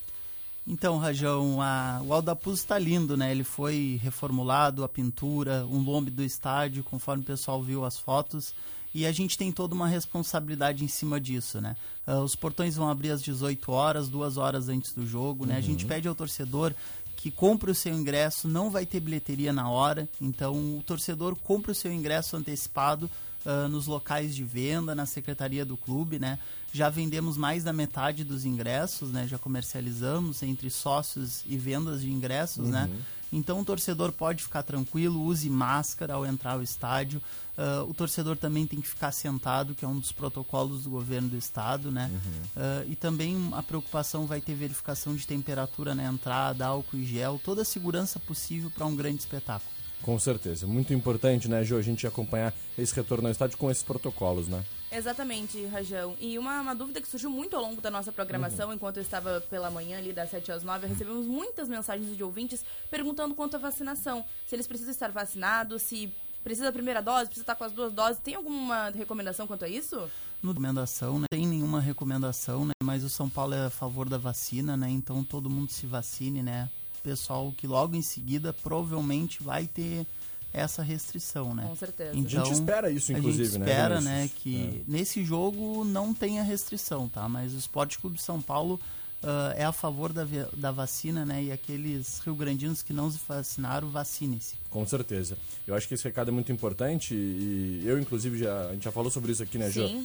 Então, 0.69 0.99
Rajão, 0.99 1.63
a, 1.63 2.03
o 2.05 2.13
Aldapuz 2.13 2.59
está 2.59 2.77
lindo, 2.77 3.17
né? 3.17 3.31
Ele 3.31 3.45
foi 3.45 4.01
reformulado, 4.03 4.83
a 4.83 4.89
pintura, 4.89 5.65
um 5.71 5.81
lombe 5.81 6.11
do 6.11 6.25
estádio, 6.25 6.83
conforme 6.83 7.23
o 7.23 7.27
pessoal 7.27 7.63
viu 7.63 7.85
as 7.85 7.99
fotos 7.99 8.53
e 8.97 9.05
a 9.05 9.13
gente 9.13 9.37
tem 9.37 9.53
toda 9.53 9.75
uma 9.75 9.87
responsabilidade 9.87 10.83
em 10.83 10.89
cima 10.89 11.21
disso, 11.21 11.61
né? 11.61 11.77
Uh, 12.07 12.21
os 12.21 12.35
portões 12.35 12.77
vão 12.77 12.89
abrir 12.89 13.11
às 13.11 13.23
18 13.23 13.71
horas, 13.71 14.09
duas 14.09 14.39
horas 14.39 14.71
antes 14.71 14.95
do 14.95 15.07
jogo, 15.07 15.45
né? 15.45 15.53
Uhum. 15.53 15.59
A 15.59 15.63
gente 15.63 15.85
uhum. 15.85 15.89
pede 15.89 16.09
ao 16.09 16.15
torcedor 16.15 16.73
que 17.15 17.31
compre 17.31 17.71
o 17.71 17.75
seu 17.75 17.93
ingresso, 17.93 18.49
não 18.49 18.71
vai 18.71 18.87
ter 18.87 19.01
bilheteria 19.01 19.53
na 19.53 19.69
hora, 19.69 20.09
então 20.19 20.55
o 20.79 20.83
torcedor 20.83 21.37
compra 21.37 21.73
o 21.73 21.75
seu 21.75 21.93
ingresso 21.93 22.39
antecipado 22.39 23.11
uh, 23.47 23.69
nos 23.69 23.87
locais 23.87 24.35
de 24.35 24.45
venda, 24.45 24.95
na 24.95 25.07
secretaria 25.07 25.65
do 25.65 25.77
clube, 25.77 26.19
né? 26.19 26.39
Já 26.73 26.91
vendemos 26.91 27.37
mais 27.37 27.65
da 27.65 27.73
metade 27.73 28.25
dos 28.25 28.45
ingressos, 28.45 29.11
né? 29.11 29.27
Já 29.27 29.39
comercializamos 29.39 30.43
entre 30.43 30.69
sócios 30.69 31.43
e 31.47 31.57
vendas 31.57 32.03
de 32.03 32.11
ingressos, 32.11 32.69
né? 32.69 32.83
uhum. 32.83 32.89
né? 32.89 33.01
Então 33.33 33.61
o 33.61 33.65
torcedor 33.65 34.13
pode 34.13 34.43
ficar 34.43 34.63
tranquilo, 34.63 35.23
use 35.23 35.51
máscara 35.51 36.15
ao 36.15 36.25
entrar 36.25 36.53
ao 36.53 36.63
estádio. 36.63 37.21
Uh, 37.59 37.89
o 37.89 37.95
torcedor 37.95 38.37
também 38.37 38.67
tem 38.67 38.81
que 38.81 38.89
ficar 38.89 39.11
sentado, 39.11 39.75
que 39.75 39.85
é 39.85 39.89
um 39.89 39.99
dos 39.99 40.13
protocolos 40.13 40.85
do 40.85 40.91
governo 40.91 41.29
do 41.29 41.37
estado, 41.37 41.91
né? 41.91 42.11
Uhum. 42.13 42.63
Uh, 42.63 42.93
e 42.93 42.97
também 42.97 43.51
a 43.53 43.63
preocupação 43.63 44.27
vai 44.27 44.41
ter 44.41 44.55
verificação 44.55 45.15
de 45.15 45.27
temperatura 45.27 45.95
na 45.95 46.05
entrada, 46.05 46.67
álcool 46.67 46.99
e 46.99 47.05
gel, 47.05 47.41
toda 47.43 47.63
a 47.63 47.65
segurança 47.65 48.21
possível 48.21 48.71
para 48.71 48.87
um 48.87 48.95
grande 48.95 49.19
espetáculo. 49.19 49.76
Com 50.03 50.19
certeza. 50.19 50.67
Muito 50.67 50.93
importante, 50.93 51.49
né, 51.49 51.65
Jô, 51.65 51.77
a 51.77 51.83
gente 51.83 52.07
acompanhar 52.07 52.55
esse 52.79 52.95
retorno 52.95 53.27
ao 53.27 53.33
estádio 53.33 53.59
com 53.59 53.71
esses 53.71 53.83
protocolos, 53.83 54.47
né? 54.49 54.65
Exatamente, 54.91 55.65
Rajão. 55.67 56.17
E 56.21 56.39
uma, 56.39 56.61
uma, 56.61 56.75
dúvida 56.75 57.01
que 57.01 57.09
surgiu 57.09 57.29
muito 57.29 57.57
ao 57.57 57.63
longo 57.63 57.81
da 57.81 57.91
nossa 57.91 58.13
programação, 58.13 58.69
uhum. 58.69 58.75
enquanto 58.75 58.99
eu 58.99 59.03
estava 59.03 59.41
pela 59.51 59.71
manhã 59.71 59.99
ali 59.99 60.13
das 60.13 60.31
7 60.31 60.53
às 60.53 60.63
9, 60.63 60.87
recebemos 60.87 61.27
muitas 61.27 61.69
mensagens 61.69 62.17
de 62.17 62.23
ouvintes 62.23 62.65
perguntando 62.91 63.35
quanto 63.35 63.57
à 63.57 63.59
vacinação. 63.59 64.25
Se 64.47 64.55
eles 64.55 64.67
precisam 64.67 64.93
estar 64.93 65.11
vacinados, 65.11 65.83
se 65.83 66.13
precisa 66.45 66.67
da 66.67 66.73
primeira 66.73 67.03
dose, 67.03 67.27
precisa 67.27 67.43
estar 67.43 67.57
com 67.57 67.65
as 67.65 67.73
duas 67.73 67.93
doses. 67.93 68.21
Tem 68.23 68.37
alguma 68.37 68.91
recomendação 68.91 69.47
quanto 69.47 69.65
a 69.65 69.69
isso? 69.69 70.09
No 70.41 70.53
recomendação, 70.53 71.15
não 71.15 71.21
né? 71.21 71.27
tem 71.29 71.47
nenhuma 71.47 71.81
recomendação, 71.81 72.65
né? 72.65 72.73
Mas 72.83 73.03
o 73.03 73.11
São 73.11 73.29
Paulo 73.29 73.55
é 73.55 73.67
a 73.67 73.71
favor 73.71 74.09
da 74.09 74.17
vacina, 74.17 74.77
né? 74.77 74.89
Então 74.89 75.25
todo 75.25 75.51
mundo 75.51 75.73
se 75.73 75.87
vacine, 75.87 76.45
né? 76.45 76.71
Pessoal 77.07 77.55
que 77.57 77.69
logo 77.69 77.95
em 77.95 78.03
seguida 78.03 78.53
provavelmente 78.53 79.41
vai 79.41 79.65
ter 79.69 80.05
essa 80.53 80.83
restrição, 80.83 81.55
né? 81.55 81.65
Com 81.69 81.77
certeza. 81.77 82.11
Então, 82.17 82.43
a 82.43 82.45
gente 82.45 82.55
espera 82.55 82.91
isso, 82.91 83.13
inclusive, 83.13 83.43
a 83.43 83.47
gente 83.47 83.59
né? 83.61 83.67
espera, 83.67 84.01
né, 84.01 84.23
né 84.23 84.31
que 84.35 84.83
é. 84.85 84.91
nesse 84.91 85.23
jogo 85.23 85.85
não 85.85 86.13
tenha 86.13 86.43
restrição, 86.43 87.09
tá? 87.09 87.29
Mas 87.29 87.55
o 87.55 87.59
Esporte 87.59 87.97
Clube 88.01 88.17
de 88.17 88.23
São 88.25 88.43
Paulo 88.43 88.81
uh, 89.23 89.55
é 89.55 89.65
a 89.65 89.71
favor 89.71 90.13
da, 90.13 90.27
da 90.55 90.73
vacina, 90.73 91.25
né? 91.25 91.45
E 91.45 91.53
aqueles 91.53 92.19
rio-grandinos 92.25 92.83
que 92.83 92.93
não 92.93 93.09
se 93.09 93.21
vacinaram, 93.29 93.89
vacinem-se. 93.89 94.57
Com 94.69 94.85
certeza. 94.85 95.39
Eu 95.65 95.77
acho 95.77 95.87
que 95.87 95.95
esse 95.95 96.03
recado 96.03 96.31
é 96.31 96.33
muito 96.33 96.51
importante 96.51 97.15
e 97.15 97.83
eu, 97.85 98.01
inclusive, 98.01 98.37
já, 98.37 98.67
a 98.67 98.73
gente 98.73 98.83
já 98.83 98.91
falou 98.91 99.13
sobre 99.13 99.31
isso 99.31 99.45
aqui, 99.45 99.59
né, 99.59 99.71
Jô? 99.71 99.87
Sim. 99.87 100.05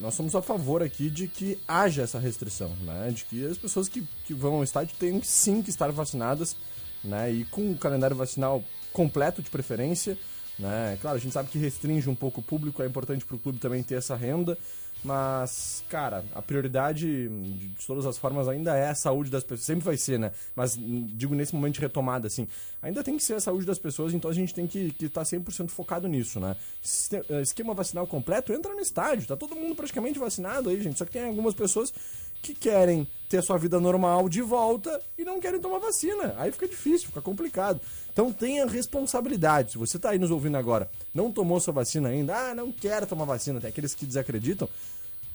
Nós 0.00 0.14
somos 0.14 0.34
a 0.34 0.42
favor 0.42 0.82
aqui 0.82 1.08
de 1.08 1.26
que 1.26 1.58
haja 1.66 2.02
essa 2.02 2.18
restrição, 2.18 2.70
né? 2.82 3.10
De 3.10 3.24
que 3.24 3.46
as 3.46 3.56
pessoas 3.56 3.88
que, 3.88 4.06
que 4.24 4.34
vão 4.34 4.56
ao 4.56 4.64
estádio 4.64 4.94
tenham 4.98 5.22
sim 5.22 5.62
que 5.62 5.70
estar 5.70 5.90
vacinadas, 5.90 6.56
né? 7.02 7.30
E 7.32 7.44
com 7.46 7.72
o 7.72 7.78
calendário 7.78 8.16
vacinal 8.16 8.62
completo 8.92 9.42
de 9.42 9.50
preferência, 9.50 10.18
Né? 10.60 10.98
Claro, 11.00 11.16
a 11.16 11.20
gente 11.20 11.32
sabe 11.32 11.48
que 11.48 11.58
restringe 11.58 12.08
um 12.10 12.14
pouco 12.14 12.40
o 12.40 12.44
público, 12.44 12.82
é 12.82 12.86
importante 12.86 13.24
para 13.24 13.34
o 13.34 13.38
clube 13.38 13.58
também 13.58 13.82
ter 13.82 13.94
essa 13.94 14.14
renda, 14.14 14.58
mas, 15.02 15.82
cara, 15.88 16.24
a 16.34 16.42
prioridade 16.42 17.28
de 17.28 17.86
todas 17.86 18.04
as 18.04 18.18
formas 18.18 18.48
ainda 18.48 18.76
é 18.76 18.90
a 18.90 18.94
saúde 18.94 19.30
das 19.30 19.42
pessoas. 19.42 19.64
Sempre 19.66 19.84
vai 19.84 19.96
ser, 19.96 20.18
né? 20.18 20.32
Mas 20.54 20.76
digo 20.76 21.34
nesse 21.34 21.54
momento 21.54 21.74
de 21.74 21.80
retomada, 21.80 22.26
assim, 22.26 22.46
ainda 22.82 23.02
tem 23.02 23.16
que 23.16 23.24
ser 23.24 23.34
a 23.34 23.40
saúde 23.40 23.64
das 23.64 23.78
pessoas, 23.78 24.12
então 24.12 24.30
a 24.30 24.34
gente 24.34 24.52
tem 24.52 24.66
que 24.66 24.94
estar 25.00 25.20
tá 25.20 25.22
100% 25.22 25.70
focado 25.70 26.06
nisso, 26.06 26.38
né? 26.38 26.54
Eh, 27.30 27.40
esquema 27.40 27.72
vacinal 27.72 28.06
completo, 28.06 28.52
entra 28.52 28.74
no 28.74 28.80
estádio, 28.80 29.26
tá 29.26 29.36
todo 29.36 29.56
mundo 29.56 29.74
praticamente 29.74 30.18
vacinado 30.18 30.68
aí, 30.68 30.82
gente. 30.82 30.98
Só 30.98 31.04
que 31.04 31.12
tem 31.12 31.24
algumas 31.24 31.54
pessoas 31.54 31.92
que 32.42 32.54
querem 32.54 33.06
ter 33.28 33.42
sua 33.42 33.56
vida 33.56 33.78
normal 33.78 34.28
de 34.28 34.42
volta 34.42 35.00
e 35.16 35.24
não 35.24 35.40
querem 35.40 35.60
tomar 35.60 35.78
vacina. 35.78 36.34
Aí 36.36 36.50
fica 36.50 36.66
difícil, 36.66 37.08
fica 37.08 37.22
complicado. 37.22 37.80
Então 38.20 38.30
tenha 38.34 38.66
responsabilidade. 38.66 39.72
Se 39.72 39.78
você 39.78 39.96
está 39.96 40.10
aí 40.10 40.18
nos 40.18 40.30
ouvindo 40.30 40.58
agora, 40.58 40.90
não 41.14 41.32
tomou 41.32 41.58
sua 41.58 41.72
vacina 41.72 42.10
ainda, 42.10 42.36
ah, 42.36 42.54
não 42.54 42.70
quero 42.70 43.06
tomar 43.06 43.24
vacina, 43.24 43.58
tem 43.58 43.70
aqueles 43.70 43.94
que 43.94 44.04
desacreditam. 44.04 44.68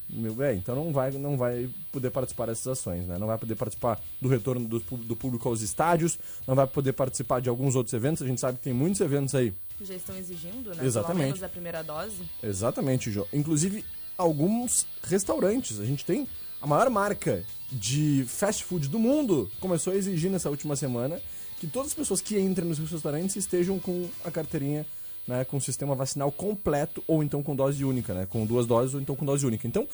Meu 0.07 0.35
bem, 0.35 0.59
então 0.59 0.75
não 0.75 0.93
vai, 0.93 1.09
não 1.09 1.35
vai 1.35 1.67
poder 1.91 2.11
participar 2.11 2.45
dessas 2.45 2.67
ações, 2.67 3.07
né? 3.07 3.17
Não 3.17 3.25
vai 3.25 3.39
poder 3.39 3.55
participar 3.55 3.99
do 4.21 4.29
retorno 4.29 4.67
do, 4.67 4.79
do 4.79 5.15
público 5.15 5.49
aos 5.49 5.61
estádios, 5.61 6.19
não 6.47 6.53
vai 6.53 6.67
poder 6.67 6.93
participar 6.93 7.41
de 7.41 7.49
alguns 7.49 7.75
outros 7.75 7.91
eventos. 7.91 8.21
A 8.21 8.27
gente 8.27 8.39
sabe 8.39 8.59
que 8.59 8.65
tem 8.65 8.73
muitos 8.73 9.01
eventos 9.01 9.33
aí. 9.33 9.51
Que 9.79 9.85
já 9.85 9.95
estão 9.95 10.15
exigindo, 10.15 10.69
né? 10.75 10.85
Exatamente. 10.85 11.17
Pelo 11.17 11.27
menos 11.29 11.43
a 11.43 11.49
primeira 11.49 11.83
dose. 11.83 12.21
Exatamente, 12.43 13.09
João. 13.09 13.25
Inclusive, 13.33 13.83
alguns 14.15 14.85
restaurantes. 15.01 15.79
A 15.79 15.85
gente 15.85 16.05
tem 16.05 16.27
a 16.61 16.67
maior 16.67 16.87
marca 16.91 17.43
de 17.71 18.25
fast 18.27 18.63
food 18.63 18.87
do 18.87 18.99
mundo 18.99 19.49
começou 19.59 19.91
a 19.91 19.95
exigir 19.95 20.29
nessa 20.29 20.49
última 20.49 20.75
semana 20.75 21.19
que 21.65 21.71
todas 21.71 21.89
as 21.89 21.93
pessoas 21.95 22.21
que 22.21 22.39
entrem 22.39 22.67
nos 22.67 22.77
restaurantes 22.79 23.35
estejam 23.35 23.79
com 23.79 24.07
a 24.23 24.29
carteirinha, 24.29 24.85
né, 25.27 25.43
com 25.43 25.57
o 25.57 25.61
sistema 25.61 25.95
vacinal 25.95 26.31
completo 26.31 27.03
ou 27.07 27.23
então 27.23 27.41
com 27.41 27.55
dose 27.55 27.83
única, 27.83 28.13
né, 28.13 28.27
com 28.29 28.45
duas 28.45 28.67
doses 28.67 28.93
ou 28.93 29.01
então 29.01 29.15
com 29.15 29.25
dose 29.25 29.45
única. 29.45 29.67
Então, 29.67 29.87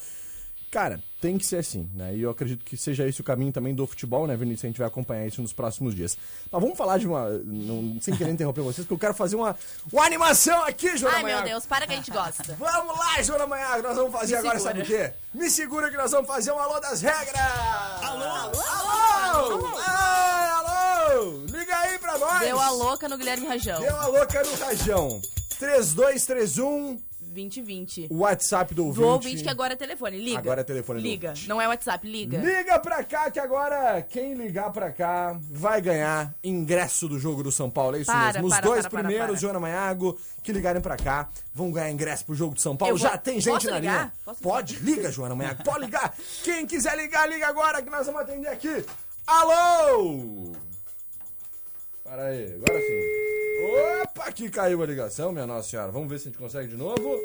Cara, 0.72 0.98
tem 1.20 1.36
que 1.36 1.44
ser 1.44 1.58
assim, 1.58 1.86
né? 1.94 2.14
E 2.16 2.22
eu 2.22 2.30
acredito 2.30 2.64
que 2.64 2.78
seja 2.78 3.06
esse 3.06 3.20
o 3.20 3.24
caminho 3.24 3.52
também 3.52 3.74
do 3.74 3.86
futebol, 3.86 4.26
né, 4.26 4.34
Vinícius? 4.34 4.64
A 4.64 4.68
gente 4.68 4.78
vai 4.78 4.88
acompanhar 4.88 5.26
isso 5.26 5.42
nos 5.42 5.52
próximos 5.52 5.94
dias. 5.94 6.16
Mas 6.50 6.62
vamos 6.62 6.78
falar 6.78 6.96
de 6.96 7.06
uma. 7.06 7.28
Não, 7.28 8.00
sem 8.00 8.16
querer 8.16 8.30
interromper 8.30 8.62
vocês, 8.62 8.86
porque 8.86 8.94
eu 8.94 8.98
quero 8.98 9.12
fazer 9.12 9.36
uma, 9.36 9.54
uma 9.92 10.02
animação 10.06 10.64
aqui, 10.64 10.96
Joana 10.96 11.18
Ai, 11.18 11.24
meu 11.24 11.42
Deus, 11.42 11.66
para 11.66 11.86
que 11.86 11.92
a 11.92 11.96
gente 11.96 12.10
gosta. 12.10 12.42
vamos 12.58 12.98
lá, 12.98 13.20
Joana 13.20 13.46
Manhago, 13.46 13.82
nós 13.82 13.96
vamos 13.98 14.12
fazer 14.12 14.32
Me 14.32 14.38
agora, 14.38 14.58
segura. 14.58 14.74
sabe 14.74 14.80
o 14.80 14.86
quê? 14.86 15.12
Me 15.34 15.50
segura 15.50 15.90
que 15.90 15.96
nós 15.98 16.10
vamos 16.10 16.26
fazer 16.26 16.52
um 16.52 16.58
alô 16.58 16.80
das 16.80 17.02
regras! 17.02 17.36
Alô! 18.00 18.24
Alô! 18.24 18.60
Alô! 18.62 19.40
alô. 19.50 19.76
alô. 19.76 20.21
Nós! 22.22 22.40
Deu 22.40 22.60
a 22.60 22.70
louca 22.70 23.08
no 23.08 23.18
Guilherme 23.18 23.46
Rajão. 23.46 23.80
Deu 23.80 23.96
a 23.96 24.06
louca 24.06 24.42
no 24.42 24.54
Rajão. 24.54 25.20
3231 25.58 26.98
2020. 27.32 28.08
O 28.10 28.18
WhatsApp 28.18 28.74
do 28.74 28.86
ouvinte. 28.86 29.00
Do 29.00 29.08
ouvinte 29.08 29.42
que 29.42 29.48
agora 29.48 29.72
é 29.72 29.76
telefone. 29.76 30.18
Liga. 30.18 30.38
Agora 30.38 30.60
é 30.60 30.64
telefone 30.64 31.00
Liga. 31.00 31.34
Não 31.46 31.60
é 31.60 31.66
WhatsApp, 31.66 32.06
liga. 32.06 32.38
Liga 32.38 32.78
pra 32.78 33.02
cá 33.02 33.30
que 33.30 33.40
agora 33.40 34.02
quem 34.02 34.34
ligar 34.34 34.70
pra 34.70 34.92
cá 34.92 35.38
vai 35.50 35.80
ganhar 35.80 36.34
ingresso 36.44 37.08
do 37.08 37.18
jogo 37.18 37.42
do 37.42 37.50
São 37.50 37.70
Paulo. 37.70 37.96
É 37.96 38.00
isso 38.00 38.12
para, 38.12 38.34
mesmo. 38.34 38.46
Os 38.46 38.54
para, 38.54 38.66
dois 38.66 38.86
para, 38.86 39.02
primeiros, 39.02 39.40
Joana 39.40 39.58
Manhago, 39.58 40.18
que 40.42 40.52
ligarem 40.52 40.82
pra 40.82 40.96
cá, 40.96 41.28
vão 41.54 41.72
ganhar 41.72 41.90
ingresso 41.90 42.24
pro 42.24 42.34
jogo 42.34 42.54
do 42.54 42.60
São 42.60 42.76
Paulo. 42.76 42.96
Vou... 42.96 43.08
Já 43.08 43.16
tem 43.16 43.40
gente 43.40 43.54
Posso 43.54 43.70
na 43.70 43.78
ligar? 43.78 43.92
linha. 43.92 44.12
Posso 44.24 44.42
Pode, 44.42 44.76
liga, 44.76 45.10
Joana 45.10 45.34
Manhago. 45.34 45.64
Pode 45.64 45.86
ligar. 45.86 46.14
Quem 46.44 46.66
quiser 46.66 46.96
ligar, 46.96 47.28
liga 47.28 47.46
agora 47.46 47.82
que 47.82 47.90
nós 47.90 48.06
vamos 48.06 48.20
atender 48.20 48.48
aqui. 48.48 48.84
Alô! 49.26 50.52
Para 52.12 52.24
aí, 52.24 52.44
agora 52.52 52.78
sim. 52.78 54.02
Opa, 54.02 54.24
aqui 54.24 54.50
caiu 54.50 54.82
a 54.82 54.86
ligação, 54.86 55.32
minha 55.32 55.46
Nossa 55.46 55.70
Senhora. 55.70 55.90
Vamos 55.90 56.10
ver 56.10 56.18
se 56.18 56.28
a 56.28 56.30
gente 56.30 56.38
consegue 56.38 56.68
de 56.68 56.76
novo. 56.76 57.18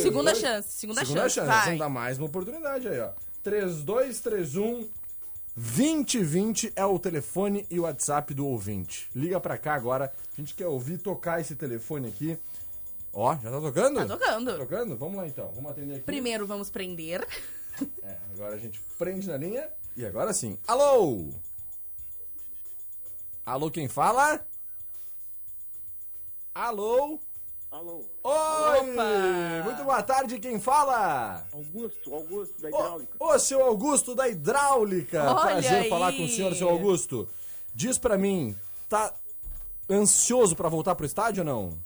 segunda 0.00 0.34
chance, 0.34 0.70
segunda, 0.70 1.04
segunda 1.04 1.28
chance. 1.28 1.34
chance. 1.34 1.64
Vamos 1.66 1.78
dar 1.78 1.90
mais 1.90 2.16
uma 2.16 2.28
oportunidade 2.28 2.88
aí, 2.88 2.98
ó. 2.98 3.10
3231 3.42 4.88
2020 5.54 6.72
é 6.74 6.86
o 6.86 6.98
telefone 6.98 7.66
e 7.70 7.78
o 7.78 7.82
WhatsApp 7.82 8.32
do 8.32 8.46
ouvinte. 8.46 9.10
Liga 9.14 9.38
pra 9.38 9.58
cá 9.58 9.74
agora. 9.74 10.10
A 10.32 10.40
gente 10.40 10.54
quer 10.54 10.66
ouvir 10.66 10.96
tocar 10.96 11.42
esse 11.42 11.54
telefone 11.54 12.08
aqui. 12.08 12.38
Ó, 13.12 13.34
já 13.34 13.50
tá 13.50 13.60
tocando? 13.60 13.96
Tá 13.96 14.16
tocando. 14.16 14.52
Tá 14.52 14.58
tocando? 14.58 14.96
Vamos 14.96 15.16
lá 15.16 15.26
então. 15.26 15.52
Vamos 15.54 15.72
atender 15.72 15.96
aqui. 15.96 16.04
Primeiro 16.04 16.46
vamos 16.46 16.70
prender. 16.70 17.20
É, 18.02 18.16
agora 18.32 18.54
a 18.54 18.58
gente 18.58 18.80
prende 18.98 19.28
na 19.28 19.36
linha. 19.36 19.68
E 19.94 20.06
agora 20.06 20.32
sim. 20.32 20.56
Alô? 20.66 21.28
Alô, 23.44 23.70
quem 23.70 23.88
fala? 23.88 24.40
Alô? 26.54 27.18
Alô? 27.70 28.04
Oi! 28.24 28.78
Opa! 28.80 29.64
Muito 29.64 29.84
boa 29.84 30.02
tarde, 30.02 30.38
quem 30.38 30.58
fala? 30.58 31.44
Augusto, 31.52 32.14
Augusto 32.14 32.60
da 32.60 32.68
Hidráulica. 32.68 33.12
Ô, 33.18 33.24
ô, 33.26 33.38
seu 33.38 33.64
Augusto 33.64 34.14
da 34.14 34.28
Hidráulica! 34.28 35.22
Olha 35.24 35.40
Prazer 35.40 35.72
aí. 35.82 35.88
falar 35.88 36.12
com 36.12 36.24
o 36.24 36.28
senhor, 36.28 36.54
seu 36.54 36.68
Augusto. 36.68 37.28
Diz 37.74 37.96
pra 37.96 38.18
mim, 38.18 38.56
tá 38.88 39.12
ansioso 39.88 40.56
pra 40.56 40.68
voltar 40.68 40.94
pro 40.94 41.06
estádio 41.06 41.42
ou 41.42 41.46
não? 41.46 41.78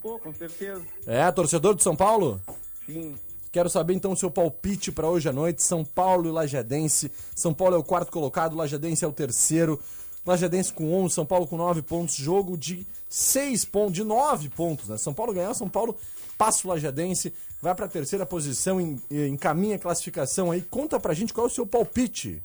Pô, 0.00 0.18
com 0.18 0.32
certeza. 0.32 0.86
É, 1.06 1.30
torcedor 1.32 1.74
de 1.74 1.82
São 1.82 1.96
Paulo? 1.96 2.40
Sim. 2.86 3.18
Quero 3.52 3.68
saber 3.68 3.94
então 3.94 4.12
o 4.12 4.16
seu 4.16 4.30
palpite 4.30 4.92
pra 4.92 5.08
hoje 5.08 5.28
à 5.28 5.32
noite. 5.32 5.62
São 5.62 5.84
Paulo 5.84 6.28
e 6.28 6.30
Lajadense. 6.32 7.10
São 7.34 7.52
Paulo 7.52 7.74
é 7.74 7.78
o 7.78 7.84
quarto 7.84 8.12
colocado, 8.12 8.56
Lajadense 8.56 9.04
é 9.04 9.08
o 9.08 9.12
terceiro. 9.12 9.80
Lajadense 10.26 10.72
com 10.72 10.92
11, 11.04 11.14
São 11.14 11.26
Paulo 11.26 11.46
com 11.46 11.56
9 11.56 11.82
pontos. 11.82 12.14
Jogo 12.14 12.56
de 12.56 12.86
6 13.08 13.64
pontos, 13.64 13.94
de 13.94 14.04
9 14.04 14.48
pontos, 14.50 14.88
né? 14.88 14.96
São 14.98 15.12
Paulo 15.14 15.32
ganhar, 15.32 15.52
São 15.54 15.68
Paulo 15.68 15.96
passa 16.38 16.66
o 16.66 16.70
Lajadense, 16.70 17.32
vai 17.60 17.74
pra 17.74 17.88
terceira 17.88 18.24
posição, 18.24 18.80
em- 18.80 19.00
encaminha 19.10 19.76
a 19.76 19.78
classificação 19.78 20.50
aí. 20.50 20.62
Conta 20.62 20.98
pra 21.00 21.14
gente 21.14 21.32
qual 21.32 21.46
é 21.46 21.50
o 21.50 21.52
seu 21.52 21.66
palpite. 21.66 22.42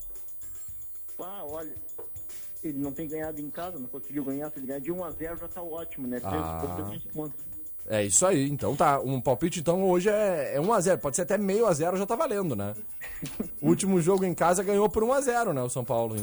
Ah, 1.19 1.43
olha. 1.47 1.73
Ele 2.63 2.79
não 2.79 2.91
tem 2.91 3.07
ganhado 3.07 3.39
em 3.39 3.49
casa, 3.49 3.77
não 3.77 3.87
conseguiu 3.87 4.23
ganhar. 4.23 4.49
Se 4.49 4.57
ele 4.59 4.65
ganhar 4.67 4.79
de 4.79 4.91
1 4.91 5.03
a 5.03 5.11
0 5.11 5.37
já 5.37 5.47
tá 5.47 5.61
ótimo, 5.61 6.07
né? 6.07 6.19
Ah. 6.23 6.91
pontos. 7.13 7.39
É 7.87 8.03
isso 8.03 8.25
aí, 8.25 8.49
então 8.49 8.75
tá. 8.75 8.99
Um 8.99 9.21
palpite 9.21 9.59
então 9.59 9.83
hoje 9.87 10.09
é, 10.09 10.55
é 10.55 10.59
1x0. 10.59 10.97
Pode 10.97 11.15
ser 11.15 11.21
até 11.21 11.37
meio 11.37 11.67
a 11.67 11.73
0 11.73 11.97
já 11.97 12.05
tá 12.07 12.15
valendo, 12.15 12.55
né? 12.55 12.73
O 13.61 13.67
último 13.69 14.01
jogo 14.01 14.25
em 14.25 14.33
casa 14.33 14.63
ganhou 14.63 14.89
por 14.89 15.03
1x0, 15.03 15.53
né? 15.53 15.61
O 15.61 15.69
São 15.69 15.85
Paulo. 15.85 16.15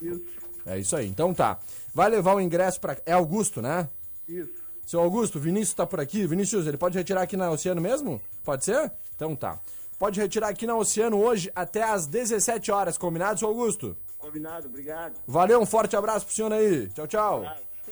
Isso, 0.00 0.22
É 0.66 0.78
isso 0.78 0.94
aí, 0.96 1.06
então 1.06 1.32
tá. 1.32 1.58
Vai 1.94 2.08
levar 2.08 2.34
o 2.34 2.40
ingresso 2.40 2.80
pra. 2.80 2.96
É 3.06 3.12
Augusto, 3.12 3.60
né? 3.62 3.88
isso. 4.28 4.60
Seu 4.86 5.00
Augusto, 5.00 5.38
Vinícius 5.38 5.74
tá 5.74 5.86
por 5.86 6.00
aqui. 6.00 6.26
Vinícius, 6.26 6.66
ele 6.66 6.76
pode 6.76 6.98
retirar 6.98 7.22
aqui 7.22 7.36
na 7.36 7.48
Oceano 7.50 7.80
mesmo? 7.80 8.20
Pode 8.44 8.64
ser? 8.64 8.90
Então 9.14 9.36
tá. 9.36 9.56
Pode 9.98 10.20
retirar 10.20 10.48
aqui 10.48 10.66
na 10.66 10.74
Oceano 10.76 11.16
hoje 11.22 11.50
até 11.54 11.82
às 11.82 12.06
17 12.06 12.72
horas, 12.72 12.98
combinado, 12.98 13.38
seu 13.38 13.48
Augusto? 13.48 13.96
Combinado, 14.18 14.66
obrigado. 14.66 15.14
Valeu, 15.26 15.60
um 15.60 15.66
forte 15.66 15.94
abraço 15.94 16.26
pro 16.26 16.34
senhor 16.34 16.52
aí. 16.52 16.88
Tchau, 16.88 17.06
tchau. 17.06 17.44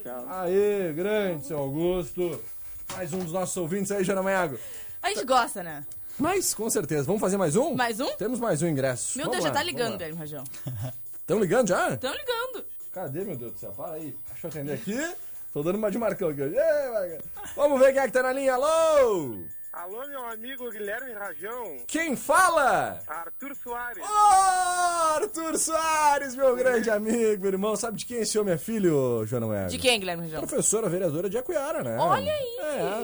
Tchau. 0.03 0.25
Aê, 0.27 0.91
grande, 0.91 1.45
seu 1.45 1.57
Augusto. 1.57 2.39
Mais 2.95 3.13
um 3.13 3.19
dos 3.19 3.31
nossos 3.31 3.55
ouvintes 3.55 3.91
aí, 3.91 4.03
Jana 4.03 4.21
Maiago. 4.21 4.57
A 5.01 5.09
gente 5.09 5.23
gosta, 5.23 5.63
né? 5.63 5.85
Mas, 6.17 6.53
com 6.53 6.69
certeza. 6.69 7.03
Vamos 7.03 7.21
fazer 7.21 7.37
mais 7.37 7.55
um? 7.55 7.75
Mais 7.75 7.99
um? 7.99 8.11
Temos 8.17 8.39
mais 8.39 8.61
um 8.61 8.67
ingresso. 8.67 9.17
Meu 9.17 9.27
Vamos 9.27 9.37
Deus, 9.37 9.43
já 9.43 9.49
lá, 9.49 9.55
tá 9.55 9.59
vamos 9.63 9.73
ligando. 9.73 9.93
Guilherme 9.93 10.17
Rajão. 10.19 10.43
Tão 11.29 11.39
ligando 11.39 11.67
já? 11.67 11.89
Estão 11.89 12.11
ligando. 12.11 12.65
Cadê, 12.91 13.23
meu 13.23 13.37
Deus 13.37 13.51
do 13.51 13.59
céu? 13.59 13.71
Para 13.71 13.93
aí. 13.93 14.17
Deixa 14.29 14.47
eu 14.47 14.49
atender 14.49 14.73
aqui. 14.73 15.15
Tô 15.53 15.61
dando 15.61 15.75
uma 15.77 15.91
de 15.91 15.99
Marcão 15.99 16.29
aqui. 16.29 16.41
Vamos 17.55 17.79
ver 17.79 17.93
quem 17.93 18.01
é 18.01 18.07
que 18.07 18.13
tá 18.13 18.23
na 18.23 18.33
linha. 18.33 18.55
Alô! 18.55 19.37
Alô, 19.71 19.99
meu 20.07 20.25
amigo 20.25 20.67
Guilherme 20.71 21.13
Rajão, 21.13 21.77
Quem 21.87 22.15
fala? 22.15 22.99
Arthur 23.07 23.55
Soares. 23.55 24.03
Ô, 24.03 25.15
Arthur 25.15 25.57
Soares, 25.59 26.35
meu 26.35 26.55
grande 26.55 26.89
amigo, 26.89 27.45
irmão. 27.45 27.75
Sabe 27.75 27.97
de 27.99 28.05
quem 28.05 28.17
esse 28.21 28.37
homem 28.39 28.55
é 28.55 28.57
filho, 28.57 29.23
Joana 29.27 29.45
Moega? 29.45 29.67
De 29.69 29.77
quem, 29.77 29.99
Guilherme 29.99 30.23
Rajão? 30.23 30.39
Professora 30.41 30.89
vereadora 30.89 31.29
de 31.29 31.37
Acuiara, 31.37 31.83
né? 31.83 31.97
Olha 31.99 32.33
aí! 32.33 32.57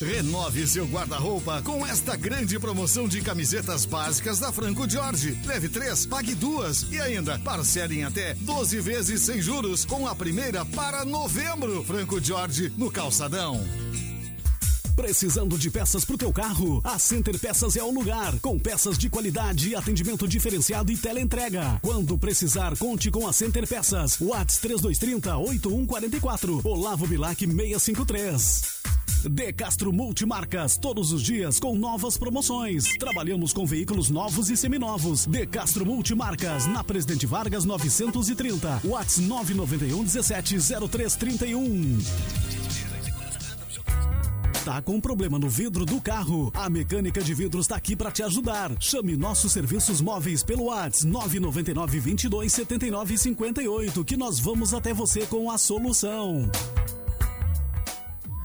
Renove 0.00 0.66
seu 0.66 0.84
guarda-roupa 0.86 1.62
com 1.62 1.86
esta 1.86 2.16
grande 2.16 2.58
promoção 2.58 3.08
de 3.08 3.22
camisetas 3.22 3.86
básicas 3.86 4.38
da 4.38 4.52
Franco 4.52 4.88
Jorge. 4.88 5.38
Leve 5.46 5.70
três, 5.70 6.04
pague 6.04 6.34
duas 6.34 6.82
e 6.92 7.00
ainda 7.00 7.38
parcele 7.38 8.00
em 8.00 8.04
até 8.04 8.34
12 8.34 8.78
vezes 8.80 9.22
sem 9.22 9.40
juros 9.40 9.86
com 9.86 10.06
a 10.06 10.14
primeira 10.14 10.66
para 10.66 11.02
novembro. 11.06 11.82
Franco 11.82 12.22
Jorge 12.22 12.70
no 12.76 12.90
calçadão. 12.90 13.58
Precisando 14.94 15.58
de 15.58 15.70
peças 15.70 16.04
pro 16.04 16.18
teu 16.18 16.32
carro? 16.32 16.80
A 16.84 16.98
Center 16.98 17.38
Peças 17.38 17.76
é 17.76 17.82
o 17.82 17.90
lugar. 17.90 18.38
Com 18.40 18.58
peças 18.58 18.98
de 18.98 19.08
qualidade, 19.08 19.74
atendimento 19.74 20.28
diferenciado 20.28 20.92
e 20.92 20.96
teleentrega. 20.96 21.78
Quando 21.82 22.18
precisar, 22.18 22.76
conte 22.76 23.10
com 23.10 23.26
a 23.26 23.32
Center 23.32 23.66
Peças. 23.66 24.18
Whats 24.20 24.58
3230 24.58 25.36
8144. 25.38 26.60
Olavo 26.64 27.06
Bilac 27.06 27.46
653. 27.46 28.76
De 29.28 29.52
Castro 29.52 29.92
Multimarcas, 29.92 30.76
todos 30.76 31.12
os 31.12 31.22
dias 31.22 31.58
com 31.58 31.74
novas 31.74 32.16
promoções. 32.16 32.84
Trabalhamos 32.98 33.52
com 33.52 33.66
veículos 33.66 34.08
novos 34.08 34.50
e 34.50 34.56
seminovos. 34.56 35.26
De 35.26 35.46
Castro 35.46 35.84
Multimarcas, 35.84 36.66
na 36.66 36.84
Presidente 36.84 37.26
Vargas 37.26 37.64
930. 37.64 38.82
Whats 38.84 39.18
991 39.18 40.04
17 40.04 40.58
0331. 40.88 41.98
Tá 44.64 44.82
com 44.82 45.00
problema 45.00 45.38
no 45.38 45.48
vidro 45.48 45.84
do 45.84 46.00
carro? 46.00 46.50
A 46.54 46.68
mecânica 46.68 47.22
de 47.22 47.32
vidros 47.34 47.66
está 47.66 47.76
aqui 47.76 47.94
para 47.94 48.10
te 48.10 48.22
ajudar. 48.22 48.72
Chame 48.80 49.16
nossos 49.16 49.52
serviços 49.52 50.00
móveis 50.00 50.42
pelo 50.42 50.64
WhatsApp 50.64 51.06
999 51.06 52.00
22 52.00 52.52
79 52.52 53.16
58 53.16 54.04
que 54.04 54.16
nós 54.16 54.40
vamos 54.40 54.74
até 54.74 54.92
você 54.92 55.24
com 55.26 55.50
a 55.50 55.56
solução. 55.56 56.50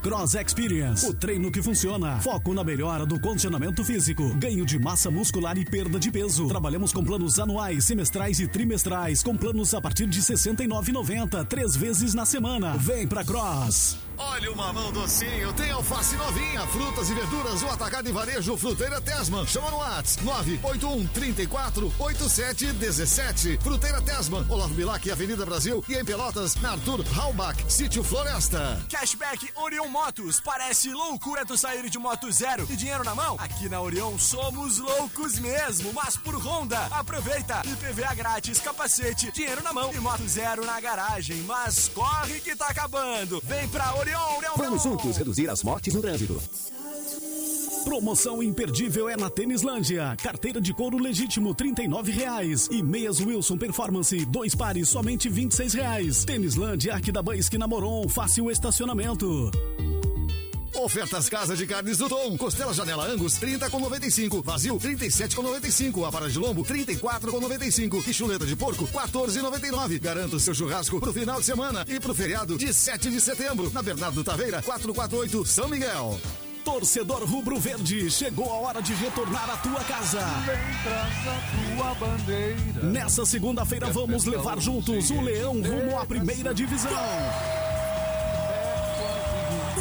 Cross 0.01 0.33
Experience, 0.33 1.05
o 1.05 1.13
treino 1.13 1.51
que 1.51 1.61
funciona. 1.61 2.19
Foco 2.19 2.55
na 2.55 2.63
melhora 2.63 3.05
do 3.05 3.19
condicionamento 3.19 3.83
físico, 3.83 4.33
ganho 4.35 4.65
de 4.65 4.79
massa 4.79 5.11
muscular 5.11 5.55
e 5.59 5.63
perda 5.63 5.99
de 5.99 6.09
peso. 6.09 6.47
Trabalhamos 6.47 6.91
com 6.91 7.03
planos 7.03 7.37
anuais, 7.37 7.85
semestrais 7.85 8.39
e 8.39 8.47
trimestrais, 8.47 9.21
com 9.21 9.37
planos 9.37 9.75
a 9.75 9.79
partir 9.79 10.07
de 10.07 10.19
R$ 10.19 10.25
69,90, 10.25 11.45
três 11.45 11.75
vezes 11.75 12.15
na 12.15 12.25
semana. 12.25 12.75
Vem 12.77 13.07
pra 13.07 13.23
Cross. 13.23 14.10
Olha 14.17 14.51
o 14.51 14.55
mamão 14.55 14.91
docinho, 14.91 15.51
tem 15.53 15.71
alface 15.71 16.15
novinha, 16.15 16.65
frutas 16.67 17.09
e 17.09 17.13
verduras, 17.13 17.63
o 17.63 17.67
atacado 17.67 18.07
e 18.09 18.11
varejo, 18.11 18.57
Fruteira 18.57 19.01
Tesman. 19.01 19.45
Chama 19.47 19.71
no 19.71 19.77
WhatsApp 19.77 20.23
981 20.23 21.07
34 21.07 21.93
87 21.99 22.73
17. 22.73 23.59
Fruteira 23.61 24.01
Tesman, 24.01 24.45
Olavo 24.49 24.73
Bilac, 24.73 25.09
Avenida 25.09 25.45
Brasil 25.45 25.83
e 25.87 25.95
em 25.95 26.05
Pelotas, 26.05 26.55
na 26.55 26.71
Arthur 26.71 27.03
Halbach, 27.15 27.57
Sítio 27.67 28.03
Floresta. 28.03 28.85
Cashback 28.89 29.49
Orion 29.55 29.87
Motos. 29.87 30.39
Parece 30.41 30.91
loucura 30.91 31.45
tu 31.45 31.57
sair 31.57 31.89
de 31.89 31.97
moto 31.97 32.31
zero 32.31 32.67
e 32.69 32.75
dinheiro 32.75 33.03
na 33.03 33.15
mão? 33.15 33.35
Aqui 33.39 33.67
na 33.69 33.81
Orion 33.81 34.17
somos 34.17 34.77
loucos 34.77 35.39
mesmo, 35.39 35.91
mas 35.93 36.15
por 36.17 36.35
Honda. 36.35 36.79
Aproveita! 36.91 37.61
IPVA 37.65 38.13
grátis, 38.15 38.59
capacete, 38.59 39.31
dinheiro 39.31 39.63
na 39.63 39.73
mão 39.73 39.91
e 39.93 39.99
moto 39.99 40.27
zero 40.27 40.65
na 40.65 40.79
garagem. 40.79 41.37
Mas 41.43 41.89
corre 41.89 42.39
que 42.39 42.55
tá 42.55 42.67
acabando. 42.67 43.41
Vem 43.43 43.67
pra 43.69 43.95
Vamos 44.57 44.83
juntos 44.83 45.17
reduzir 45.17 45.49
as 45.49 45.63
mortes 45.63 45.93
no 45.93 46.01
trânsito. 46.01 46.41
Promoção 47.83 48.43
imperdível 48.43 49.09
é 49.09 49.17
na 49.17 49.29
Tênislândia. 49.29 50.15
Carteira 50.21 50.61
de 50.61 50.73
couro 50.73 50.97
legítimo 50.97 51.53
39 51.53 52.11
reais. 52.11 52.67
E 52.71 52.81
meias 52.81 53.19
Wilson 53.19 53.57
Performance, 53.57 54.23
dois 54.25 54.53
pares, 54.53 54.87
somente 54.89 55.27
26 55.27 55.73
reais. 55.73 56.23
Tênislândia, 56.23 56.93
Arquidaban, 56.93 57.35
esquina 57.35 57.67
Moron, 57.67 58.07
fácil 58.07 58.51
estacionamento. 58.51 59.49
Ofertas 60.73 61.29
Casa 61.29 61.55
de 61.55 61.65
Carnes 61.65 61.97
do 61.97 62.07
Tom. 62.07 62.37
Costela 62.37 62.73
Janela 62.73 63.05
Angus, 63.05 63.35
30 63.35 63.69
com 63.69 63.79
95. 63.79 64.41
Vazio, 64.41 64.79
37 64.79 65.35
com 65.35 65.41
95. 65.41 66.05
A 66.05 66.09
vara 66.09 66.29
de 66.29 66.39
lombo, 66.39 66.63
34 66.63 67.31
com 67.31 67.39
95. 67.39 68.03
E 68.07 68.13
chuleta 68.13 68.45
de 68.45 68.55
porco, 68.55 68.87
14,99. 68.87 69.99
Garanta 69.99 70.35
o 70.35 70.39
seu 70.39 70.53
churrasco 70.53 70.99
pro 70.99 71.13
final 71.13 71.39
de 71.39 71.45
semana 71.45 71.85
e 71.87 71.99
pro 71.99 72.13
feriado 72.13 72.57
de 72.57 72.73
7 72.73 73.09
de 73.09 73.19
setembro. 73.19 73.71
Na 73.73 73.81
Bernardo 73.81 74.23
Taveira, 74.23 74.61
448, 74.61 75.45
São 75.45 75.67
Miguel. 75.67 76.19
Torcedor 76.63 77.23
Rubro 77.25 77.59
Verde, 77.59 78.09
chegou 78.11 78.49
a 78.51 78.67
hora 78.67 78.81
de 78.81 78.93
retornar 78.93 79.49
à 79.49 79.57
tua 79.57 79.83
casa. 79.83 80.19
Nessa 82.83 83.25
segunda-feira 83.25 83.87
vamos 83.87 84.25
levar 84.25 84.59
juntos 84.59 85.09
o 85.09 85.21
Leão 85.21 85.61
rumo 85.61 85.99
à 85.99 86.05
primeira 86.05 86.53
divisão. 86.53 86.91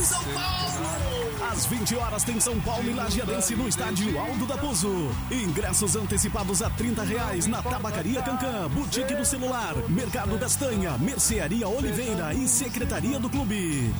São 0.02 0.22
Paulo! 0.24 1.50
Às 1.52 1.66
20 1.66 1.96
horas 1.96 2.24
tem 2.24 2.38
São 2.38 2.58
Paulo 2.60 2.88
e 2.88 2.94
Lajeadense 2.94 3.56
no 3.56 3.68
estádio 3.68 4.18
Aldo 4.18 4.46
da 4.46 4.56
Pozo. 4.56 5.10
Ingressos 5.30 5.96
antecipados 5.96 6.62
a 6.62 6.70
30 6.70 7.02
reais 7.02 7.46
na 7.46 7.62
Tabacaria 7.62 8.22
Cancan, 8.22 8.68
Boutique 8.68 9.14
do 9.14 9.24
Celular, 9.24 9.74
Mercado 9.88 10.38
Castanha, 10.38 10.96
Mercearia 10.98 11.68
Oliveira 11.68 12.32
e 12.34 12.46
Secretaria 12.46 13.18
do 13.18 13.28
Clube. 13.28 13.92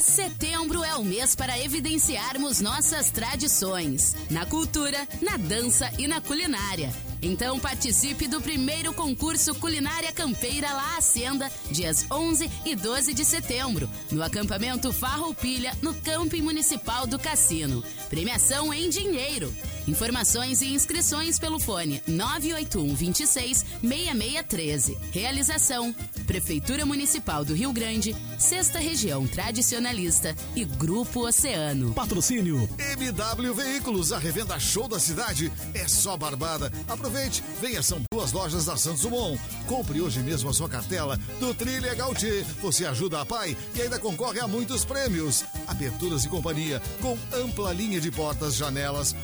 Setembro 0.00 0.84
é 0.84 0.94
o 0.96 1.04
mês 1.04 1.34
para 1.34 1.58
evidenciarmos 1.58 2.60
nossas 2.60 3.10
tradições, 3.10 4.14
na 4.30 4.44
cultura, 4.44 5.08
na 5.22 5.36
dança 5.36 5.90
e 5.98 6.06
na 6.06 6.20
culinária. 6.20 6.90
Então 7.22 7.58
participe 7.58 8.26
do 8.26 8.40
primeiro 8.40 8.94
concurso 8.94 9.54
Culinária 9.54 10.10
Campeira 10.12 10.72
La 10.72 10.96
Hacienda, 10.96 11.50
dias 11.70 12.06
11 12.10 12.50
e 12.64 12.74
12 12.74 13.12
de 13.12 13.24
setembro, 13.24 13.88
no 14.10 14.22
acampamento 14.22 14.92
Farroupilha, 14.92 15.76
no 15.82 15.94
Camping 15.94 16.40
Municipal 16.40 17.06
do 17.06 17.18
Cassino. 17.18 17.84
Premiação 18.08 18.72
em 18.72 18.88
dinheiro. 18.88 19.54
Informações 19.86 20.62
e 20.62 20.72
inscrições 20.72 21.38
pelo 21.38 21.58
fone 21.58 22.02
981 22.06 22.94
26 22.94 23.64
6613. 23.82 24.98
Realização: 25.12 25.94
Prefeitura 26.26 26.84
Municipal 26.86 27.44
do 27.44 27.54
Rio 27.54 27.72
Grande, 27.72 28.14
Sexta 28.38 28.78
Região 28.78 29.26
Tradicionalista 29.26 30.34
e 30.54 30.64
Grupo 30.64 31.26
Oceano. 31.26 31.92
Patrocínio 31.92 32.68
MW 32.96 33.54
Veículos, 33.54 34.12
a 34.12 34.18
revenda 34.18 34.58
show 34.58 34.86
da 34.86 34.98
cidade 34.98 35.52
é 35.74 35.86
só 35.88 36.16
barbada. 36.16 36.72
Aproveite, 36.88 37.42
venha, 37.60 37.82
são 37.82 38.00
duas 38.12 38.32
lojas 38.32 38.66
da 38.66 38.76
Santos 38.76 39.02
Dumont. 39.02 39.40
Compre 39.66 40.00
hoje 40.00 40.20
mesmo 40.20 40.50
a 40.50 40.52
sua 40.52 40.68
cartela 40.68 41.18
do 41.38 41.54
Trilha 41.54 41.94
Gautier. 41.94 42.44
Você 42.62 42.86
ajuda 42.86 43.20
a 43.20 43.26
pai 43.26 43.56
e 43.74 43.82
ainda 43.82 43.98
concorre 43.98 44.40
a 44.40 44.48
muitos 44.48 44.84
prêmios. 44.84 45.44
Aberturas 45.66 46.24
e 46.24 46.28
companhia, 46.28 46.80
com 47.00 47.16
ampla 47.32 47.72
linha 47.72 48.00
de 48.00 48.10
portas, 48.10 48.56
janelas, 48.56 49.14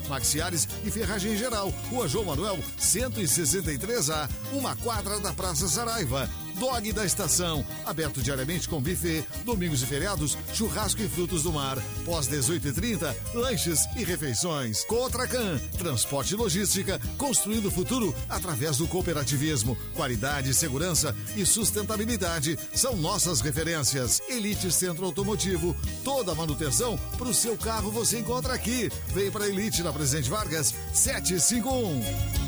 e 0.84 0.90
ferragem 0.90 1.32
em 1.32 1.36
geral. 1.36 1.72
Rua 1.90 2.06
João 2.06 2.26
Manuel, 2.26 2.58
163A, 2.78 4.28
uma 4.52 4.76
quadra 4.76 5.18
da 5.18 5.32
Praça 5.32 5.68
Saraiva. 5.68 6.28
Dog 6.58 6.92
da 6.92 7.04
Estação, 7.04 7.64
aberto 7.84 8.22
diariamente 8.22 8.68
com 8.68 8.80
buffet, 8.80 9.24
domingos 9.44 9.82
e 9.82 9.86
feriados, 9.86 10.38
churrasco 10.54 11.02
e 11.02 11.08
frutos 11.08 11.42
do 11.42 11.52
mar. 11.52 11.76
Pós 12.04 12.28
18h30, 12.28 13.14
lanches 13.34 13.86
e 13.94 14.04
refeições. 14.04 14.84
Cotracan, 14.84 15.58
transporte 15.78 16.32
e 16.32 16.36
logística, 16.36 17.00
construindo 17.18 17.66
o 17.66 17.70
futuro 17.70 18.14
através 18.28 18.78
do 18.78 18.88
cooperativismo. 18.88 19.76
Qualidade, 19.94 20.54
segurança 20.54 21.14
e 21.36 21.44
sustentabilidade 21.44 22.58
são 22.74 22.96
nossas 22.96 23.40
referências. 23.40 24.22
Elite 24.28 24.72
Centro 24.72 25.04
Automotivo, 25.04 25.76
toda 26.02 26.32
a 26.32 26.34
manutenção 26.34 26.98
para 27.18 27.28
o 27.28 27.34
seu 27.34 27.56
carro 27.56 27.90
você 27.90 28.18
encontra 28.18 28.54
aqui. 28.54 28.90
Vem 29.08 29.30
para 29.30 29.46
Elite 29.46 29.82
na 29.82 29.92
Presidente 29.92 30.30
Vargas 30.30 30.74
751. 30.92 32.45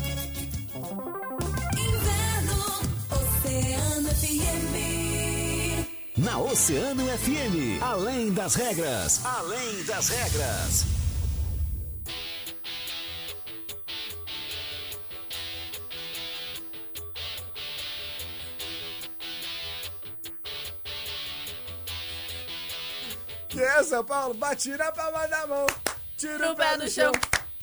FM. 4.09 5.85
Na 6.17 6.39
Oceano 6.39 7.05
FM, 7.05 7.79
além 7.81 8.33
das 8.33 8.55
regras, 8.55 9.23
além 9.23 9.83
das 9.83 10.09
regras. 10.09 10.85
Que 23.47 23.61
é, 23.61 23.83
São 23.83 24.03
Paulo? 24.03 24.33
Bate 24.33 24.69
na 24.69 24.91
palma 24.91 25.27
da 25.27 25.45
mão. 25.45 25.67
Tira 26.17 26.51
o 26.51 26.55
pé 26.55 26.77
do 26.77 26.89
chão. 26.89 27.11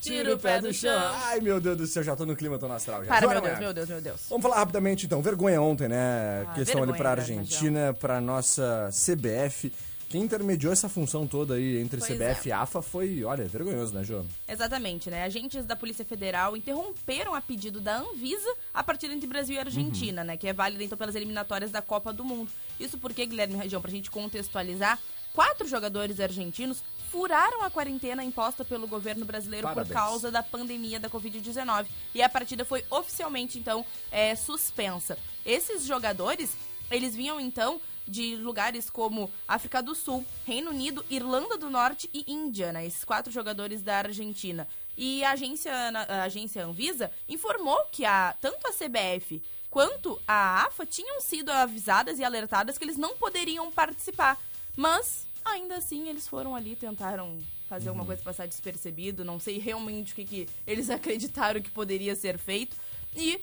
Tira 0.07 0.35
o 0.35 0.39
pé 0.39 0.61
do 0.61 0.73
chão. 0.73 0.99
Ai, 1.25 1.41
meu 1.41 1.61
Deus 1.61 1.77
do 1.77 1.87
céu, 1.87 2.03
já 2.03 2.15
tô 2.15 2.25
no 2.25 2.37
clima, 2.37 2.59
tô 2.59 2.69
no 2.69 2.75
astral. 2.75 3.05
Já. 3.05 3.21
Para, 3.21 3.29
meu 3.29 3.41
Deus, 3.41 3.59
meu 3.59 3.75
Deus, 3.75 3.89
meu 3.89 4.01
Deus. 4.01 4.21
Vamos 4.29 4.43
falar 4.43 4.57
rapidamente 4.57 5.07
então. 5.07 5.21
Vergonha 5.21 5.61
ontem, 5.61 5.89
né? 5.89 6.47
Ah, 6.49 6.55
Questão 6.55 6.83
ali 6.83 6.93
pra 6.93 7.15
né, 7.15 7.21
Argentina, 7.21 7.95
pra 7.95 8.21
nossa 8.21 8.91
CBF. 8.91 9.73
Quem 10.09 10.23
intermediou 10.23 10.73
essa 10.73 10.89
função 10.89 11.27
toda 11.27 11.55
aí 11.55 11.79
entre 11.79 11.99
Pois 11.99 12.11
CBF 12.11 12.49
é. 12.49 12.51
e 12.51 12.53
AFA 12.53 12.81
foi, 12.81 13.25
olha, 13.25 13.45
vergonhoso, 13.45 13.93
né, 13.93 14.05
João? 14.05 14.25
Exatamente, 14.47 15.11
né? 15.11 15.25
Agentes 15.25 15.65
da 15.65 15.75
Polícia 15.75 16.05
Federal 16.05 16.57
interromperam 16.57 17.35
a 17.35 17.41
pedido 17.41 17.81
da 17.81 17.99
Anvisa 17.99 18.49
a 18.73 18.85
partida 18.85 19.13
entre 19.13 19.27
Brasil 19.27 19.57
e 19.57 19.59
Argentina, 19.59 20.23
né? 20.23 20.37
Que 20.37 20.47
é 20.47 20.53
válida 20.53 20.85
então 20.85 20.97
pelas 20.97 21.17
eliminatórias 21.17 21.73
da 21.73 21.83
Copa 21.83 22.13
do 22.13 22.25
Mundo. 22.25 22.49
Isso 22.79 22.99
porque, 22.99 23.27
Guilherme 23.27 23.57
Região, 23.57 23.83
pra 23.83 23.91
gente 23.91 24.09
contextualizar, 24.09 24.97
quatro 25.35 25.67
jogadores 25.67 26.21
argentinos 26.21 26.85
furaram 27.17 27.63
a 27.63 27.71
quarentena 27.71 28.23
imposta 28.23 28.63
pelo 28.63 28.87
governo 28.87 29.25
brasileiro 29.25 29.67
Parabéns. 29.67 29.89
por 29.89 29.95
causa 29.95 30.31
da 30.31 30.43
pandemia 30.43 31.01
da 31.01 31.09
Covid-19. 31.09 31.87
E 32.15 32.21
a 32.21 32.29
partida 32.29 32.63
foi 32.63 32.85
oficialmente, 32.91 33.59
então, 33.59 33.87
é, 34.11 34.35
suspensa. 34.35 35.19
Esses 35.43 35.87
jogadores, 35.87 36.55
eles 36.91 37.17
vinham, 37.17 37.41
então, 37.41 37.81
de 38.07 38.37
lugares 38.37 38.91
como 38.91 39.31
África 39.49 39.83
do 39.83 39.95
Sul, 39.95 40.27
Reino 40.45 40.71
Unido, 40.71 41.03
Irlanda 41.09 41.57
do 41.57 41.71
Norte 41.71 42.11
e 42.13 42.31
Índia, 42.31 42.71
né? 42.71 42.87
Esses 42.87 43.03
quatro 43.03 43.33
jogadores 43.33 43.83
da 43.83 43.97
Argentina. 43.97 44.69
E 44.95 45.25
a 45.25 45.31
agência, 45.31 45.73
a 45.73 46.25
agência 46.25 46.67
Anvisa 46.67 47.11
informou 47.27 47.83
que 47.91 48.05
a, 48.05 48.35
tanto 48.43 48.69
a 48.69 48.73
CBF 48.73 49.43
quanto 49.71 50.21
a 50.29 50.67
AFA 50.67 50.85
tinham 50.85 51.19
sido 51.23 51.51
avisadas 51.51 52.19
e 52.19 52.25
alertadas 52.25 52.77
que 52.77 52.85
eles 52.85 52.99
não 52.99 53.17
poderiam 53.17 53.73
participar. 53.73 54.39
Mas, 54.77 55.26
ainda 55.47 55.77
assim, 55.77 56.09
eles 56.09 56.27
foram 56.27 56.55
ali, 56.55 56.77
tentaram 56.77 57.39
fazer 57.69 57.89
alguma 57.89 58.07
coisa 58.07 58.23
passar 58.23 58.47
despercebido. 58.47 59.25
Não 59.25 59.39
sei 59.41 59.59
realmente 59.59 60.13
o 60.13 60.17
que, 60.17 60.25
que 60.25 60.49
eles 60.67 60.89
acreditaram 60.91 61.61
que 61.61 61.71
poderia 61.71 62.15
ser 62.15 62.39
feito. 62.39 62.77
E 63.15 63.41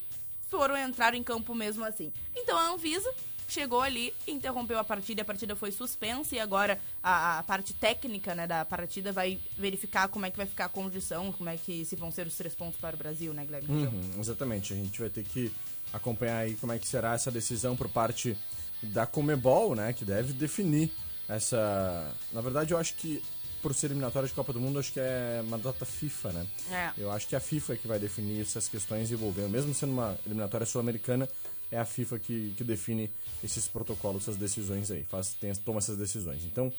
foram 0.50 0.78
entrar 0.78 1.13
em 1.13 1.24
campo 1.24 1.56
mesmo 1.56 1.84
assim. 1.84 2.12
Então 2.36 2.58
a 2.58 2.70
Anvisa 2.70 3.12
chegou 3.48 3.82
ali, 3.82 4.13
interrompeu 4.28 4.80
a 4.80 4.84
partida, 4.84 5.22
a 5.22 5.26
partida 5.26 5.56
foi 5.56 5.72
suspensa 5.72 6.36
e 6.36 6.39
agora 6.39 6.80
a, 7.02 7.39
a 7.39 7.44
parte 7.44 7.74
técnica 7.74 8.34
né, 8.34 8.48
da 8.48 8.66
partida 8.66 9.12
vai 9.12 9.39
verificar 9.58 10.08
como 10.08 10.26
é 10.26 10.32
que 10.32 10.38
vai 10.38 10.46
ficar 10.46 10.66
a 10.66 10.70
condição, 10.70 11.32
como 11.32 11.50
é 11.50 11.58
que 11.58 11.86
se 11.86 11.96
vão 11.96 12.12
ser 12.12 12.26
os 12.26 12.36
três 12.36 12.56
pontos 12.56 12.80
para 12.80 12.96
o 12.96 12.98
Brasil, 12.98 13.34
né, 13.34 13.46
Guilherme? 13.46 13.68
Uhum, 13.70 14.12
exatamente. 14.20 14.74
A 14.74 14.76
gente 14.76 15.00
vai 15.00 15.10
ter 15.10 15.24
que 15.24 15.52
acompanhar 15.92 16.38
aí 16.39 16.56
como 16.56 16.72
é 16.72 16.80
que 16.80 16.88
será 16.88 17.13
essa 17.13 17.30
decisão 17.30 17.76
por 17.76 17.89
parte 17.89 18.38
da 18.82 19.06
Comebol, 19.06 19.76
né? 19.76 19.94
Que 19.94 20.04
deve 20.04 20.34
definir 20.34 20.92
essa. 21.36 22.12
Na 22.32 22.41
verdade, 22.41 22.74
eu 22.74 22.78
acho 22.78 22.96
que 22.96 23.22
por 23.62 23.74
ser 23.74 23.88
eliminatória 23.88 24.28
de 24.28 24.34
Copa 24.36 24.52
do 24.52 24.60
Mundo, 24.60 24.78
acho 24.78 24.91
que 24.91 25.00
é 25.00 25.41
uma 25.41 25.58
data 25.58 25.86
FIFA, 25.86 26.34
né? 26.34 26.48
É. 26.69 26.91
Eu 26.98 27.10
acho 27.10 27.26
que 27.28 27.36
a 27.36 27.39
FIFA 27.39 27.74
é 27.74 27.78
que 27.78 27.88
vai 27.88 27.98
definir 27.98 28.41
essas 28.41 28.67
questões 28.67 29.10
envolvendo, 29.10 29.50
mesmo 29.50 29.74
sendo 29.74 29.93
uma 29.93 30.17
eliminatória 30.26 30.65
sul-americana, 30.65 31.30
é 31.72 31.80
a 31.80 31.86
FIFA 31.86 32.19
que, 32.19 32.54
que 32.58 32.63
define 32.63 33.10
esses 33.41 33.65
protocolos, 33.67 34.24
essas 34.24 34.36
decisões 34.36 34.91
aí, 34.91 35.04
faz, 35.04 35.34
tem, 35.34 35.54
toma 35.56 35.80
essas 35.80 35.98
decisões. 35.98 36.43
Então, 36.43 36.74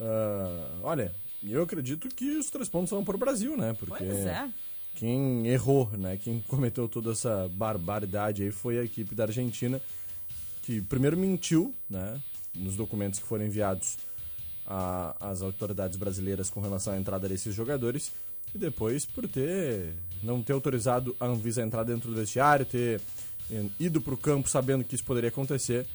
ah, 0.00 0.80
olha, 0.82 1.14
eu 1.42 1.62
acredito 1.62 2.08
que 2.08 2.36
os 2.36 2.50
três 2.50 2.68
pontos 2.68 2.90
vão 2.90 3.04
para 3.04 3.14
o 3.14 3.18
Brasil, 3.18 3.56
né? 3.56 3.74
Porque 3.78 4.04
Pois 4.04 4.26
é. 4.26 4.48
quem 4.96 5.46
errou, 5.46 5.88
né? 5.92 6.16
Quem 6.16 6.40
cometeu 6.40 6.88
toda 6.88 7.12
essa 7.12 7.48
barbaridade 7.48 8.42
aí 8.42 8.50
foi 8.50 8.78
a 8.78 8.84
equipe 8.84 9.14
da 9.14 9.24
Argentina, 9.24 9.80
que 10.62 10.80
primeiro 10.80 11.16
mentiu, 11.16 11.74
né? 11.88 12.20
Nos 12.54 12.76
documentos 12.76 13.18
que 13.18 13.26
foram 13.26 13.44
enviados 13.44 13.96
às 15.20 15.42
autoridades 15.42 15.96
brasileiras 15.96 16.48
com 16.48 16.60
relação 16.60 16.94
à 16.94 16.98
entrada 16.98 17.28
desses 17.28 17.54
jogadores 17.54 18.12
e 18.54 18.58
depois 18.58 19.04
por 19.04 19.28
ter 19.28 19.94
não 20.22 20.42
ter 20.42 20.52
autorizado 20.52 21.14
a 21.20 21.26
Anvisa 21.26 21.62
a 21.62 21.66
entrar 21.66 21.84
dentro 21.84 22.10
do 22.10 22.16
vestiário, 22.16 22.64
ter 22.64 23.00
eh, 23.50 23.64
ido 23.78 24.00
para 24.00 24.14
o 24.14 24.16
campo 24.16 24.48
sabendo 24.48 24.84
que 24.84 24.94
isso 24.94 25.04
poderia 25.04 25.28
acontecer 25.28 25.86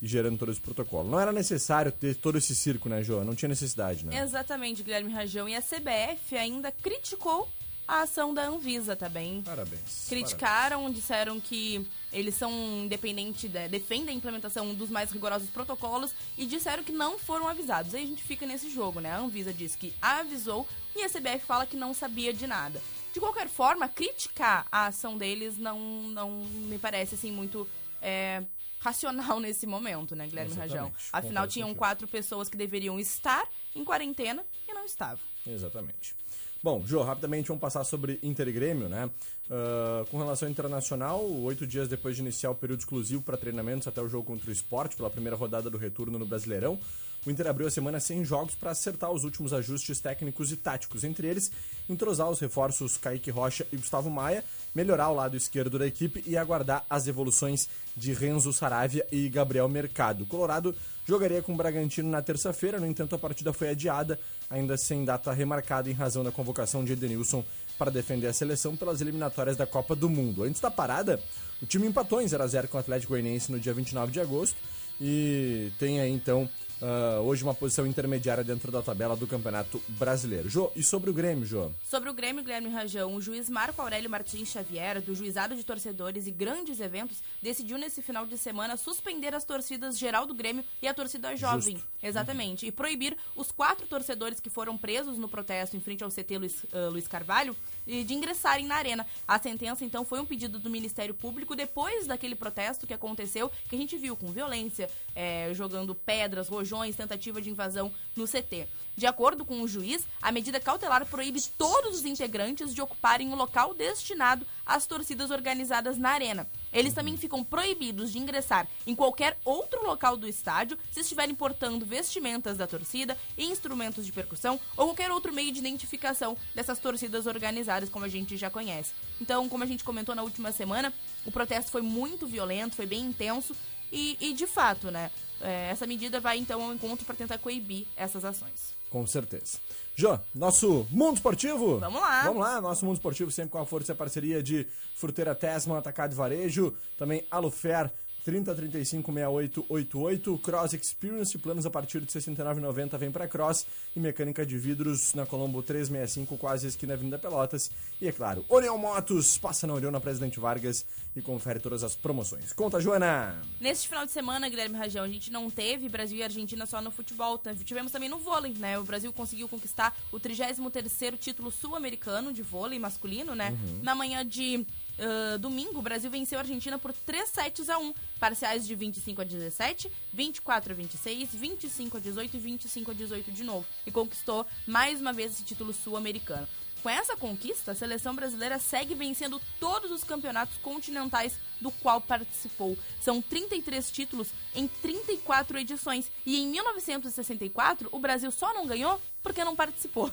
e 0.00 0.06
gerando 0.06 0.38
todo 0.38 0.52
esse 0.52 0.60
protocolo. 0.60 1.10
Não 1.10 1.18
era 1.18 1.32
necessário 1.32 1.90
ter 1.90 2.14
todo 2.16 2.36
esse 2.38 2.54
circo, 2.54 2.88
né, 2.88 3.02
João? 3.02 3.24
Não 3.24 3.34
tinha 3.34 3.48
necessidade, 3.48 4.04
né? 4.04 4.20
Exatamente, 4.20 4.82
Guilherme 4.82 5.12
Rajão. 5.12 5.48
E 5.48 5.54
a 5.54 5.62
CBF 5.62 6.36
ainda 6.36 6.70
criticou 6.70 7.48
a 7.92 8.02
ação 8.02 8.32
da 8.32 8.46
Anvisa 8.46 8.96
também. 8.96 9.42
Parabéns. 9.42 10.06
Criticaram, 10.08 10.90
disseram 10.90 11.38
que 11.38 11.86
eles 12.10 12.34
são 12.34 12.50
independentes, 12.84 13.50
né, 13.50 13.68
defendem 13.68 14.14
a 14.14 14.16
implementação 14.16 14.74
dos 14.74 14.88
mais 14.88 15.10
rigorosos 15.10 15.50
protocolos 15.50 16.14
e 16.38 16.46
disseram 16.46 16.82
que 16.82 16.90
não 16.90 17.18
foram 17.18 17.46
avisados. 17.46 17.94
Aí 17.94 18.02
a 18.02 18.06
gente 18.06 18.22
fica 18.22 18.46
nesse 18.46 18.70
jogo, 18.70 18.98
né? 18.98 19.10
A 19.12 19.18
Anvisa 19.18 19.52
diz 19.52 19.76
que 19.76 19.92
avisou 20.00 20.66
e 20.96 21.02
a 21.02 21.08
CBF 21.08 21.44
fala 21.44 21.66
que 21.66 21.76
não 21.76 21.92
sabia 21.92 22.32
de 22.32 22.46
nada. 22.46 22.80
De 23.12 23.20
qualquer 23.20 23.48
forma, 23.48 23.86
criticar 23.86 24.66
a 24.72 24.86
ação 24.86 25.18
deles 25.18 25.58
não, 25.58 25.78
não 26.08 26.30
me 26.30 26.78
parece 26.78 27.14
assim 27.14 27.30
muito 27.30 27.68
é, 28.00 28.42
racional 28.80 29.38
nesse 29.40 29.66
momento, 29.66 30.16
né, 30.16 30.26
Guilherme 30.26 30.52
Exatamente, 30.52 30.74
Rajão? 30.74 30.92
Afinal, 31.12 31.46
tinham 31.46 31.74
quatro 31.74 32.08
pessoas 32.08 32.48
que 32.48 32.56
deveriam 32.56 32.98
estar 32.98 33.46
em 33.76 33.84
quarentena 33.84 34.42
e 34.66 34.72
não 34.72 34.86
estavam. 34.86 35.22
Exatamente. 35.46 36.21
Bom, 36.62 36.80
Jô, 36.86 37.02
rapidamente 37.02 37.48
vamos 37.48 37.60
passar 37.60 37.82
sobre 37.82 38.20
Inter 38.22 38.46
e 38.46 38.52
Grêmio, 38.52 38.88
né? 38.88 39.10
Ah, 39.50 40.04
com 40.08 40.16
relação 40.16 40.46
ao 40.46 40.52
internacional, 40.52 41.28
oito 41.42 41.66
dias 41.66 41.88
depois 41.88 42.14
de 42.14 42.22
iniciar 42.22 42.50
o 42.50 42.54
período 42.54 42.78
exclusivo 42.78 43.20
para 43.20 43.36
treinamentos 43.36 43.88
até 43.88 44.00
o 44.00 44.08
jogo 44.08 44.24
contra 44.24 44.48
o 44.48 44.52
Sport, 44.52 44.96
pela 44.96 45.10
primeira 45.10 45.36
rodada 45.36 45.68
do 45.68 45.76
retorno 45.76 46.20
no 46.20 46.24
Brasileirão, 46.24 46.78
o 47.24 47.30
Inter 47.30 47.46
abriu 47.46 47.68
a 47.68 47.70
semana 47.70 48.00
sem 48.00 48.24
jogos 48.24 48.54
para 48.56 48.72
acertar 48.72 49.12
os 49.12 49.22
últimos 49.22 49.52
ajustes 49.52 50.00
técnicos 50.00 50.50
e 50.50 50.56
táticos, 50.56 51.04
entre 51.04 51.28
eles 51.28 51.52
entrosar 51.88 52.28
os 52.28 52.40
reforços 52.40 52.96
Kaique 52.96 53.30
Rocha 53.30 53.66
e 53.72 53.76
Gustavo 53.76 54.10
Maia, 54.10 54.44
melhorar 54.74 55.08
o 55.08 55.14
lado 55.14 55.36
esquerdo 55.36 55.78
da 55.78 55.86
equipe 55.86 56.22
e 56.26 56.36
aguardar 56.36 56.84
as 56.90 57.06
evoluções 57.06 57.68
de 57.96 58.12
Renzo 58.12 58.52
Saravia 58.52 59.06
e 59.12 59.28
Gabriel 59.28 59.68
Mercado. 59.68 60.26
Colorado 60.26 60.74
jogaria 61.06 61.42
com 61.42 61.52
o 61.52 61.56
Bragantino 61.56 62.08
na 62.08 62.22
terça-feira, 62.22 62.80
no 62.80 62.86
entanto 62.86 63.14
a 63.14 63.18
partida 63.18 63.52
foi 63.52 63.68
adiada, 63.68 64.18
ainda 64.48 64.76
sem 64.76 65.04
data 65.04 65.32
remarcada 65.32 65.90
em 65.90 65.92
razão 65.92 66.24
da 66.24 66.32
convocação 66.32 66.84
de 66.84 66.92
Edenilson 66.92 67.44
para 67.78 67.90
defender 67.90 68.26
a 68.26 68.32
seleção 68.32 68.76
pelas 68.76 69.00
eliminatórias 69.00 69.56
da 69.56 69.66
Copa 69.66 69.94
do 69.94 70.08
Mundo. 70.08 70.42
Antes 70.42 70.60
da 70.60 70.70
parada, 70.70 71.20
o 71.60 71.66
time 71.66 71.86
empatou 71.86 72.20
em 72.20 72.26
0x0 72.26 72.68
com 72.68 72.76
o 72.76 72.80
Atlético 72.80 73.12
Goianiense 73.12 73.52
no 73.52 73.60
dia 73.60 73.74
29 73.74 74.10
de 74.12 74.20
agosto 74.20 74.56
e 75.00 75.72
tem 75.78 76.00
aí 76.00 76.10
então 76.10 76.48
ah, 76.82 77.20
hoje 77.20 77.44
uma 77.44 77.54
posição 77.54 77.86
intermediária 77.86 78.42
dentro 78.42 78.72
da 78.72 78.82
tabela 78.82 79.14
do 79.14 79.26
Campeonato 79.26 79.80
Brasileiro. 79.86 80.48
Jô, 80.48 80.72
e 80.74 80.82
sobre 80.82 81.10
o 81.10 81.14
Grêmio, 81.14 81.46
Jô? 81.46 81.70
Sobre 81.84 82.10
o 82.10 82.14
Grêmio 82.14 82.42
Guilherme 82.42 82.68
Rajão, 82.68 83.14
o 83.14 83.20
juiz 83.20 83.48
Marco 83.48 83.80
Aurélio 83.80 84.10
Martins 84.10 84.48
Xavier, 84.48 85.00
do 85.00 85.14
Juizado 85.14 85.54
de 85.54 85.62
Torcedores 85.62 86.26
e 86.26 86.32
Grandes 86.32 86.80
Eventos, 86.80 87.22
decidiu 87.40 87.78
nesse 87.78 88.02
final 88.02 88.26
de 88.26 88.36
semana 88.36 88.76
suspender 88.76 89.32
as 89.32 89.44
torcidas 89.44 89.96
geral 89.96 90.26
do 90.26 90.34
Grêmio 90.34 90.64
e 90.82 90.88
a 90.88 90.94
torcida 90.94 91.36
jovem. 91.36 91.80
Exatamente. 92.02 92.66
E 92.66 92.72
proibir 92.72 93.16
os 93.36 93.52
quatro 93.52 93.86
torcedores 93.86 94.40
que 94.40 94.50
foram 94.50 94.76
presos 94.76 95.18
no 95.18 95.28
protesto 95.28 95.76
em 95.76 95.80
frente 95.80 96.02
ao 96.02 96.10
CT 96.10 96.38
Luiz, 96.38 96.66
ah, 96.72 96.88
Luiz 96.88 97.06
Carvalho 97.06 97.56
de 97.86 98.14
ingressarem 98.14 98.66
na 98.66 98.76
arena. 98.76 99.06
A 99.26 99.38
sentença, 99.38 99.84
então, 99.84 100.04
foi 100.04 100.20
um 100.20 100.26
pedido 100.26 100.58
do 100.58 100.70
Ministério 100.70 101.14
Público 101.14 101.54
depois 101.54 102.06
daquele 102.06 102.34
protesto 102.34 102.86
que 102.86 102.94
aconteceu, 102.94 103.50
que 103.68 103.76
a 103.76 103.78
gente 103.78 103.96
viu 103.96 104.16
com 104.16 104.26
violência, 104.32 104.90
eh, 105.14 105.50
jogando 105.54 105.94
pedras, 105.94 106.48
rojões, 106.48 106.96
tentativa 106.96 107.40
de 107.40 107.50
invasão 107.50 107.92
no 108.16 108.26
CT. 108.26 108.66
De 108.94 109.06
acordo 109.06 109.44
com 109.44 109.62
o 109.62 109.68
juiz, 109.68 110.06
a 110.20 110.30
medida 110.30 110.60
cautelar 110.60 111.06
proíbe 111.06 111.40
todos 111.56 111.96
os 111.96 112.04
integrantes 112.04 112.74
de 112.74 112.82
ocuparem 112.82 113.32
o 113.32 113.36
local 113.36 113.72
destinado 113.72 114.46
às 114.66 114.86
torcidas 114.86 115.30
organizadas 115.30 115.96
na 115.96 116.10
arena. 116.10 116.46
Eles 116.72 116.92
também 116.92 117.16
ficam 117.16 117.42
proibidos 117.42 118.12
de 118.12 118.18
ingressar 118.18 118.68
em 118.86 118.94
qualquer 118.94 119.38
outro 119.44 119.84
local 119.84 120.16
do 120.16 120.28
estádio 120.28 120.78
se 120.90 121.00
estiverem 121.00 121.34
portando 121.34 121.86
vestimentas 121.86 122.56
da 122.58 122.66
torcida, 122.66 123.16
instrumentos 123.36 124.04
de 124.04 124.12
percussão 124.12 124.60
ou 124.76 124.86
qualquer 124.86 125.10
outro 125.10 125.32
meio 125.32 125.52
de 125.52 125.58
identificação 125.58 126.36
dessas 126.54 126.78
torcidas 126.78 127.26
organizadas, 127.26 127.88
como 127.88 128.04
a 128.04 128.08
gente 128.08 128.36
já 128.36 128.50
conhece. 128.50 128.92
Então, 129.20 129.48
como 129.48 129.64
a 129.64 129.66
gente 129.66 129.84
comentou 129.84 130.14
na 130.14 130.22
última 130.22 130.52
semana, 130.52 130.92
o 131.24 131.30
protesto 131.30 131.70
foi 131.70 131.82
muito 131.82 132.26
violento, 132.26 132.76
foi 132.76 132.86
bem 132.86 133.00
intenso 133.06 133.54
e, 133.90 134.16
e 134.20 134.32
de 134.32 134.46
fato, 134.46 134.90
né? 134.90 135.10
É, 135.42 135.70
essa 135.70 135.86
medida 135.86 136.20
vai 136.20 136.38
então 136.38 136.62
ao 136.62 136.74
encontro 136.74 137.04
para 137.04 137.14
tentar 137.14 137.38
coibir 137.38 137.86
essas 137.96 138.24
ações. 138.24 138.74
Com 138.90 139.06
certeza. 139.06 139.58
Jô, 139.96 140.18
nosso 140.34 140.86
mundo 140.90 141.16
esportivo? 141.16 141.78
Vamos 141.78 142.00
lá. 142.00 142.22
Vamos 142.24 142.42
lá, 142.42 142.60
nosso 142.60 142.84
mundo 142.84 142.96
esportivo 142.96 143.30
sempre 143.30 143.50
com 143.50 143.58
a 143.58 143.66
força 143.66 143.92
e 143.92 143.94
a 143.94 143.96
parceria 143.96 144.42
de 144.42 144.66
Fruteira 144.94 145.34
Tesman, 145.34 145.78
Atacado 145.78 146.12
e 146.12 146.14
Varejo, 146.14 146.74
também 146.98 147.26
Alufer 147.30 147.90
30 148.24 148.54
35 148.54 149.12
68 149.12 149.66
88, 149.68 150.38
Cross 150.38 150.74
Experience, 150.74 151.38
planos 151.38 151.66
a 151.66 151.70
partir 151.70 152.00
de 152.00 152.06
69,90 152.06 152.98
vem 152.98 153.10
para 153.10 153.26
Cross 153.26 153.66
e 153.96 154.00
mecânica 154.00 154.46
de 154.46 154.56
vidros 154.56 155.12
na 155.14 155.26
Colombo 155.26 155.62
365, 155.62 156.38
quase 156.38 156.66
esquina 156.68 156.94
Avenida 156.94 157.18
Pelotas. 157.18 157.70
E 158.00 158.06
é 158.06 158.12
claro, 158.12 158.44
Orion 158.48 158.78
Motos, 158.78 159.38
passa 159.38 159.66
na 159.66 159.74
Orion 159.74 159.90
na 159.90 160.00
Presidente 160.00 160.38
Vargas 160.38 160.84
e 161.16 161.20
confere 161.20 161.58
todas 161.58 161.82
as 161.82 161.96
promoções. 161.96 162.52
Conta, 162.52 162.80
Joana! 162.80 163.42
Neste 163.60 163.88
final 163.88 164.06
de 164.06 164.12
semana, 164.12 164.48
Guilherme 164.48 164.76
Rajão, 164.76 165.04
a 165.04 165.08
gente 165.08 165.32
não 165.32 165.50
teve 165.50 165.88
Brasil 165.88 166.18
e 166.18 166.22
Argentina 166.22 166.64
só 166.66 166.80
no 166.80 166.90
futebol, 166.90 167.38
tá? 167.38 167.54
tivemos 167.54 167.90
também 167.90 168.08
no 168.08 168.18
vôlei, 168.18 168.54
né? 168.58 168.78
O 168.78 168.84
Brasil 168.84 169.12
conseguiu 169.12 169.48
conquistar 169.48 169.96
o 170.12 170.18
33º 170.18 171.18
título 171.18 171.50
sul-americano 171.50 172.32
de 172.32 172.42
vôlei 172.42 172.78
masculino, 172.78 173.34
né? 173.34 173.56
Na 173.82 173.94
manhã 173.94 174.26
de 174.26 174.64
uh, 174.98 175.38
domingo, 175.38 175.78
o 175.78 175.82
Brasil 175.82 176.10
venceu 176.10 176.38
a 176.38 176.42
Argentina 176.42 176.78
por 176.78 176.92
3 176.92 177.28
sets 177.28 177.68
a 177.68 177.78
1, 177.78 177.94
parciais 178.18 178.66
de 178.66 178.74
25 178.74 179.20
a 179.20 179.24
17, 179.24 179.90
24 180.12 180.72
a 180.72 180.76
26, 180.76 181.34
25 181.34 181.96
a 181.96 182.00
18 182.00 182.36
e 182.36 182.40
25 182.40 182.90
a 182.90 182.94
18 182.94 183.32
de 183.32 183.44
novo, 183.44 183.66
e 183.86 183.90
conquistou 183.90 184.46
mais 184.66 185.00
uma 185.00 185.12
vez 185.12 185.32
esse 185.32 185.44
título 185.44 185.72
sul-americano. 185.72 186.48
Com 186.82 186.90
essa 186.90 187.16
conquista, 187.16 187.70
a 187.70 187.74
seleção 187.76 188.12
brasileira 188.12 188.58
segue 188.58 188.92
vencendo 188.92 189.40
todos 189.60 189.92
os 189.92 190.02
campeonatos 190.02 190.58
continentais 190.58 191.38
do 191.60 191.70
qual 191.70 192.00
participou. 192.00 192.76
São 193.00 193.22
33 193.22 193.88
títulos 193.88 194.30
em 194.52 194.66
34 194.66 195.58
edições. 195.58 196.10
E 196.26 196.40
em 196.42 196.48
1964, 196.48 197.88
o 197.92 198.00
Brasil 198.00 198.32
só 198.32 198.52
não 198.52 198.66
ganhou 198.66 199.00
porque 199.22 199.44
não 199.44 199.54
participou. 199.54 200.12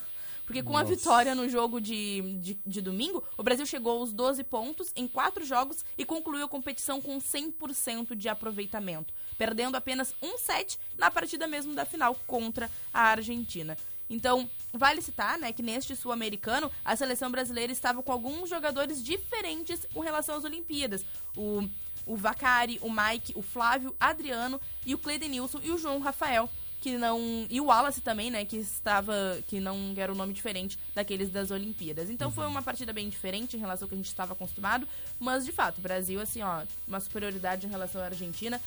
Porque 0.49 0.63
com 0.63 0.75
a 0.75 0.81
Nossa. 0.81 0.95
vitória 0.95 1.35
no 1.35 1.47
jogo 1.47 1.79
de, 1.79 2.39
de, 2.39 2.59
de 2.65 2.81
domingo, 2.81 3.23
o 3.37 3.43
Brasil 3.43 3.67
chegou 3.67 3.99
aos 3.99 4.11
12 4.11 4.43
pontos 4.45 4.91
em 4.95 5.07
4 5.07 5.45
jogos 5.45 5.85
e 5.95 6.03
concluiu 6.03 6.43
a 6.43 6.49
competição 6.49 6.99
com 6.99 7.19
100% 7.19 8.15
de 8.15 8.27
aproveitamento, 8.27 9.13
perdendo 9.37 9.75
apenas 9.75 10.11
um 10.19 10.39
set 10.39 10.79
na 10.97 11.11
partida 11.11 11.45
mesmo 11.45 11.75
da 11.75 11.85
final 11.85 12.15
contra 12.25 12.67
a 12.91 13.01
Argentina. 13.11 13.77
Então, 14.09 14.49
vale 14.73 15.03
citar, 15.03 15.37
né, 15.37 15.53
que 15.53 15.61
neste 15.61 15.95
sul-americano, 15.95 16.71
a 16.83 16.95
seleção 16.95 17.29
brasileira 17.29 17.71
estava 17.71 18.01
com 18.01 18.11
alguns 18.11 18.49
jogadores 18.49 19.03
diferentes 19.03 19.85
com 19.93 19.99
relação 19.99 20.35
às 20.35 20.45
Olimpíadas. 20.45 21.05
O, 21.37 21.61
o 22.07 22.15
Vacari, 22.15 22.79
o 22.81 22.89
Mike, 22.89 23.33
o 23.35 23.43
Flávio, 23.43 23.95
Adriano 23.99 24.59
e 24.83 24.95
o 24.95 24.97
Cleidenilson 24.97 25.59
e 25.63 25.69
o 25.69 25.77
João 25.77 25.99
Rafael, 25.99 26.49
que 26.81 26.97
não. 26.97 27.45
E 27.49 27.59
o 27.59 27.65
Wallace 27.65 28.01
também, 28.01 28.31
né, 28.31 28.45
que 28.45 28.57
estava. 28.57 29.13
que 29.47 29.59
não 29.59 29.93
era 29.97 30.11
o 30.11 30.15
nome 30.15 30.33
diferente 30.33 30.77
daqueles 30.95 31.29
das 31.29 31.51
Olimpíadas. 31.51 32.09
Então 32.09 32.31
foi 32.31 32.45
uma 32.47 32.61
partida 32.61 32.93
bem 32.93 33.09
diferente 33.09 33.57
em 33.57 33.59
relação 33.59 33.85
ao 33.85 33.89
que 33.89 33.95
a 33.95 33.97
gente 33.97 34.07
estava 34.07 34.33
acostumado. 34.33 34.87
Mas, 35.19 35.45
de 35.45 35.51
fato, 35.51 35.79
o 35.79 35.81
Brasil, 35.81 36.19
assim, 36.21 36.41
ó, 36.41 36.61
uma 36.87 36.99
superioridade 36.99 37.67
em 37.67 37.69
relação 37.69 38.01
à 38.01 38.05
Argentina. 38.05 38.61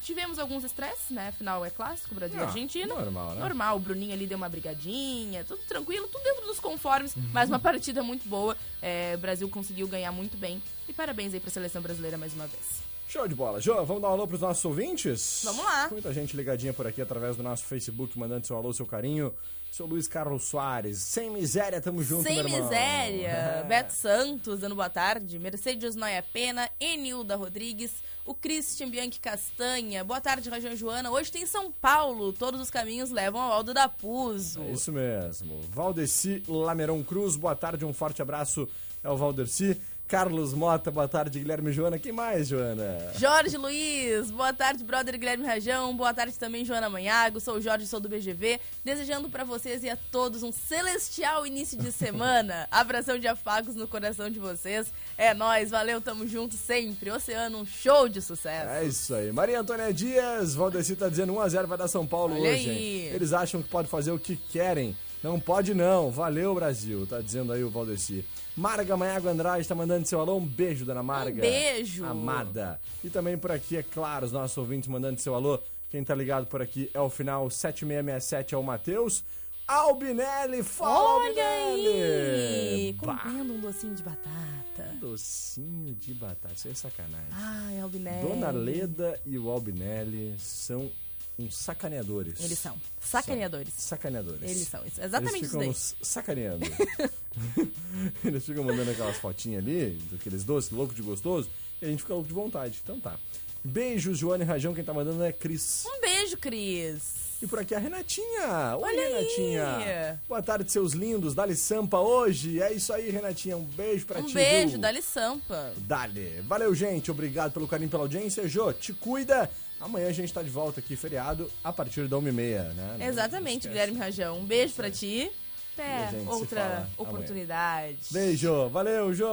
Tivemos 0.00 0.38
alguns 0.38 0.62
estresses, 0.62 1.10
né? 1.10 1.28
Afinal, 1.28 1.64
é 1.64 1.70
clássico, 1.70 2.14
Brasil 2.14 2.38
e 2.38 2.42
Ah, 2.42 2.46
Argentina. 2.46 2.86
normal, 2.94 3.34
né? 3.34 3.40
Normal, 3.40 3.76
o 3.76 3.80
Bruninho 3.80 4.12
ali 4.12 4.26
deu 4.26 4.36
uma 4.36 4.48
brigadinha, 4.48 5.42
tudo 5.44 5.60
tranquilo, 5.66 6.06
tudo 6.06 6.22
dentro 6.22 6.46
dos 6.46 6.60
conformes, 6.60 7.14
mas 7.32 7.48
uma 7.48 7.58
partida 7.58 8.02
muito 8.04 8.28
boa. 8.28 8.56
É, 8.80 9.14
o 9.16 9.18
Brasil 9.18 9.48
conseguiu 9.48 9.88
ganhar 9.88 10.12
muito 10.12 10.36
bem. 10.36 10.62
E 10.88 10.92
parabéns 10.92 11.34
aí 11.34 11.40
pra 11.40 11.50
seleção 11.50 11.82
brasileira 11.82 12.16
mais 12.16 12.32
uma 12.34 12.46
vez. 12.46 12.85
Show 13.08 13.28
de 13.28 13.34
bola. 13.34 13.60
Jô, 13.60 13.84
vamos 13.84 14.02
dar 14.02 14.08
um 14.08 14.12
alô 14.12 14.26
pros 14.26 14.40
nossos 14.40 14.64
ouvintes? 14.64 15.42
Vamos 15.44 15.64
lá. 15.64 15.88
Muita 15.90 16.12
gente 16.12 16.36
ligadinha 16.36 16.72
por 16.72 16.86
aqui 16.86 17.00
através 17.00 17.36
do 17.36 17.42
nosso 17.42 17.64
Facebook, 17.64 18.18
mandando 18.18 18.46
seu 18.46 18.56
alô, 18.56 18.72
seu 18.72 18.84
carinho. 18.84 19.32
Seu 19.70 19.84
Luiz 19.84 20.08
Carlos 20.08 20.44
Soares. 20.44 20.98
Sem 20.98 21.30
miséria, 21.30 21.80
tamo 21.82 22.02
junto, 22.02 22.22
Sem 22.22 22.42
miséria. 22.42 23.28
É. 23.28 23.62
Beto 23.68 23.92
Santos, 23.92 24.60
dando 24.60 24.74
boa 24.74 24.88
tarde. 24.88 25.38
Mercedes 25.38 25.94
Noia 25.94 26.24
Pena. 26.32 26.68
Enilda 26.80 27.36
Rodrigues. 27.36 27.92
O 28.24 28.34
Christian 28.34 28.88
Bianchi 28.88 29.20
Castanha. 29.20 30.02
Boa 30.02 30.20
tarde, 30.20 30.48
Rajão 30.48 30.74
Joana. 30.74 31.10
Hoje 31.10 31.30
tem 31.30 31.44
São 31.44 31.70
Paulo. 31.70 32.32
Todos 32.32 32.60
os 32.60 32.70
caminhos 32.70 33.10
levam 33.10 33.40
ao 33.40 33.52
Aldo 33.52 33.74
da 33.74 33.86
Puso. 33.88 34.62
É 34.62 34.72
isso 34.72 34.90
mesmo. 34.90 35.60
Valdeci 35.72 36.42
Lameron 36.48 37.04
Cruz, 37.04 37.36
boa 37.36 37.54
tarde, 37.54 37.84
um 37.84 37.92
forte 37.92 38.22
abraço. 38.22 38.66
É 39.04 39.10
o 39.10 39.16
Valdeci. 39.16 39.78
Carlos 40.08 40.54
Mota, 40.54 40.88
boa 40.88 41.08
tarde, 41.08 41.40
Guilherme 41.40 41.72
Joana. 41.72 41.98
Quem 41.98 42.12
mais, 42.12 42.46
Joana? 42.46 42.96
Jorge 43.18 43.56
Luiz, 43.56 44.30
boa 44.30 44.52
tarde, 44.52 44.84
brother 44.84 45.18
Guilherme 45.18 45.44
Rajão. 45.44 45.96
Boa 45.96 46.14
tarde 46.14 46.38
também, 46.38 46.64
Joana 46.64 46.88
Manhago. 46.88 47.40
Sou 47.40 47.56
o 47.56 47.60
Jorge, 47.60 47.88
sou 47.88 47.98
do 47.98 48.08
BGV. 48.08 48.60
Desejando 48.84 49.28
pra 49.28 49.42
vocês 49.42 49.82
e 49.82 49.90
a 49.90 49.96
todos 50.12 50.44
um 50.44 50.52
celestial 50.52 51.44
início 51.44 51.76
de 51.76 51.90
semana. 51.90 52.68
Abração 52.70 53.18
de 53.18 53.26
afagos 53.26 53.74
no 53.74 53.88
coração 53.88 54.30
de 54.30 54.38
vocês. 54.38 54.92
É 55.18 55.34
nóis, 55.34 55.70
valeu, 55.70 56.00
tamo 56.00 56.24
junto 56.28 56.54
sempre. 56.54 57.10
Oceano, 57.10 57.58
um 57.58 57.66
show 57.66 58.08
de 58.08 58.22
sucesso. 58.22 58.70
É 58.70 58.84
isso 58.84 59.12
aí. 59.12 59.32
Maria 59.32 59.58
Antônia 59.58 59.92
Dias, 59.92 60.54
Valdeci 60.54 60.94
tá 60.94 61.08
dizendo 61.08 61.32
1x0 61.32 61.66
vai 61.66 61.78
dar 61.78 61.88
São 61.88 62.06
Paulo 62.06 62.36
Olha 62.36 62.52
hoje. 62.52 62.68
Eles 62.68 63.32
acham 63.32 63.60
que 63.60 63.68
pode 63.68 63.88
fazer 63.88 64.12
o 64.12 64.20
que 64.20 64.36
querem. 64.36 64.96
Não 65.26 65.40
pode 65.40 65.74
não. 65.74 66.08
Valeu, 66.08 66.54
Brasil. 66.54 67.04
Tá 67.04 67.20
dizendo 67.20 67.52
aí 67.52 67.64
o 67.64 67.68
Valdeci. 67.68 68.24
Marga 68.56 68.96
Maiago 68.96 69.26
Andrade 69.28 69.66
tá 69.66 69.74
mandando 69.74 70.06
seu 70.06 70.20
alô. 70.20 70.36
Um 70.36 70.46
beijo, 70.46 70.84
dona 70.84 71.02
Marga. 71.02 71.38
Um 71.38 71.40
beijo. 71.40 72.04
Amada. 72.04 72.80
E 73.02 73.10
também 73.10 73.36
por 73.36 73.50
aqui, 73.50 73.76
é 73.76 73.82
claro, 73.82 74.24
os 74.24 74.30
nossos 74.30 74.56
ouvintes 74.56 74.88
mandando 74.88 75.20
seu 75.20 75.34
alô. 75.34 75.58
Quem 75.90 76.04
tá 76.04 76.14
ligado 76.14 76.46
por 76.46 76.62
aqui 76.62 76.88
é 76.94 77.00
o 77.00 77.10
final 77.10 77.50
7667, 77.50 78.54
é 78.54 78.56
o 78.56 78.62
Matheus. 78.62 79.24
Albinelli, 79.66 80.62
fala 80.62 81.16
Olha 81.16 81.44
aí! 81.44 81.72
Albinelli! 81.72 82.92
Bah, 83.04 83.18
Comendo 83.24 83.52
um 83.52 83.60
docinho 83.60 83.94
de 83.96 84.02
batata. 84.04 84.94
docinho 85.00 85.92
de 85.96 86.14
batata, 86.14 86.54
isso 86.54 86.68
é 86.68 86.74
sacanagem. 86.74 87.26
Ai, 87.32 87.80
Albinelli. 87.80 88.28
Dona 88.28 88.50
Leda 88.52 89.20
e 89.26 89.36
o 89.36 89.50
Albinelli 89.50 90.36
são 90.38 90.88
uns 91.38 91.56
sacaneadores. 91.56 92.40
Eles 92.42 92.58
são 92.58 92.80
sacaneadores. 93.00 93.72
Sacaneadores. 93.76 94.42
Eles 94.42 94.68
são 94.68 94.84
isso. 94.86 95.00
Exatamente 95.00 95.36
Eles 95.36 95.42
isso 95.42 95.50
ficam 95.50 95.58
daí. 95.60 95.68
nos 95.68 95.96
sacaneando. 96.02 96.66
Eles 98.24 98.44
ficam 98.46 98.64
mandando 98.64 98.90
aquelas 98.90 99.16
fotinhas 99.18 99.62
ali, 99.62 99.98
daqueles 100.10 100.44
doces, 100.44 100.70
louco 100.70 100.94
de 100.94 101.02
gostoso, 101.02 101.50
e 101.80 101.84
a 101.84 101.88
gente 101.88 102.00
fica 102.02 102.14
louco 102.14 102.28
de 102.28 102.34
vontade. 102.34 102.80
Então 102.82 102.98
tá. 102.98 103.18
Beijos, 103.66 104.18
Joane 104.18 104.44
Rajão. 104.44 104.72
Quem 104.74 104.84
tá 104.84 104.94
mandando 104.94 105.22
é 105.24 105.32
Cris. 105.32 105.84
Um 105.86 106.00
beijo, 106.00 106.36
Cris. 106.38 107.16
E 107.42 107.46
por 107.46 107.58
aqui 107.58 107.74
a 107.74 107.78
Renatinha. 107.78 108.76
Oi, 108.78 108.82
Olha 108.82 109.00
aí. 109.02 109.12
Renatinha. 109.12 110.20
Boa 110.26 110.42
tarde, 110.42 110.70
seus 110.72 110.92
lindos. 110.92 111.34
Dali 111.34 111.54
Sampa 111.54 111.98
hoje. 111.98 112.62
É 112.62 112.72
isso 112.72 112.92
aí, 112.92 113.10
Renatinha. 113.10 113.56
Um 113.58 113.64
beijo 113.64 114.06
pra 114.06 114.20
Um 114.20 114.24
ti. 114.24 114.32
beijo, 114.34 114.70
viu? 114.72 114.78
Dali 114.78 115.02
Sampa. 115.02 115.72
Dale. 115.78 116.40
Valeu, 116.46 116.74
gente. 116.74 117.10
Obrigado 117.10 117.52
pelo 117.52 117.68
carinho, 117.68 117.90
pela 117.90 118.04
audiência. 118.04 118.48
Jô, 118.48 118.72
te 118.72 118.92
cuida. 118.94 119.50
Amanhã 119.78 120.08
a 120.08 120.12
gente 120.12 120.32
tá 120.32 120.42
de 120.42 120.48
volta 120.48 120.80
aqui, 120.80 120.96
feriado, 120.96 121.50
a 121.62 121.70
partir 121.70 122.08
da 122.08 122.16
1h30, 122.16 122.72
né? 122.72 122.96
Exatamente. 123.06 123.68
Guilherme 123.68 123.98
Rajão. 123.98 124.38
Um 124.38 124.44
beijo 124.46 124.72
pra 124.72 124.90
ti. 124.90 125.30
Até 125.76 126.10
outra 126.26 126.60
fala 126.60 126.74
amanhã. 126.74 126.88
oportunidade. 126.96 127.98
Beijo. 128.10 128.68
Valeu, 128.70 129.12
Jô. 129.12 129.26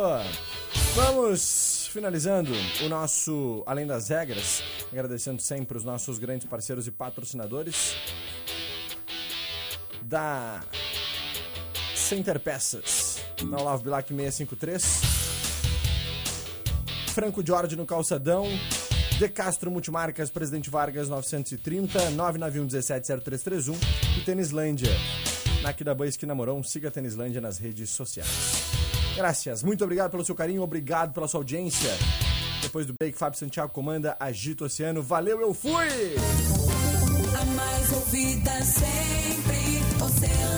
Vamos 0.94 1.88
finalizando 1.92 2.52
o 2.84 2.90
nosso 2.90 3.64
Além 3.66 3.88
das 3.88 4.10
Regras, 4.10 4.62
agradecendo 4.92 5.42
sempre 5.42 5.78
os 5.78 5.84
nossos 5.86 6.20
grandes 6.20 6.46
parceiros 6.48 6.86
e 6.86 6.92
patrocinadores 6.92 7.96
da 10.02 10.62
Center 11.96 12.40
Peças, 12.40 13.20
na 13.44 13.58
Olavo 13.58 13.84
Bilac 13.84 14.08
653, 14.08 15.02
Franco 17.14 17.46
Jorge 17.46 17.76
no 17.76 17.86
Calçadão, 17.86 18.46
De 19.18 19.30
Castro 19.30 19.72
Multimarcas, 19.72 20.30
Presidente 20.30 20.70
Vargas 20.70 21.08
930, 21.10 22.12
991 22.12 22.66
17 22.68 23.08
0331 23.08 23.76
e 24.18 24.22
Tênislândia. 24.26 24.92
Na 25.64 25.70
Aquidabã 25.70 26.06
Esquina 26.06 26.36
Morão, 26.36 26.62
siga 26.62 26.90
a 26.90 26.92
Tênislândia 26.92 27.40
nas 27.40 27.58
redes 27.58 27.90
sociais. 27.90 28.28
Graças, 29.16 29.64
muito 29.64 29.82
obrigado 29.82 30.12
pelo 30.12 30.26
seu 30.26 30.36
carinho, 30.36 30.62
obrigado 30.62 31.14
pela 31.14 31.26
sua 31.26 31.40
audiência. 31.40 31.90
Depois 32.62 32.86
do 32.86 32.94
break, 33.00 33.18
Fábio 33.18 33.40
Santiago 33.40 33.72
comanda 33.72 34.18
Agito 34.20 34.66
Oceano. 34.66 35.02
Valeu, 35.02 35.40
eu 35.40 35.54
fui! 35.54 35.88
A 37.40 37.46
mais 37.46 37.94
ouvida 37.94 38.62
sempre 38.62 40.04
Oceano. 40.04 40.53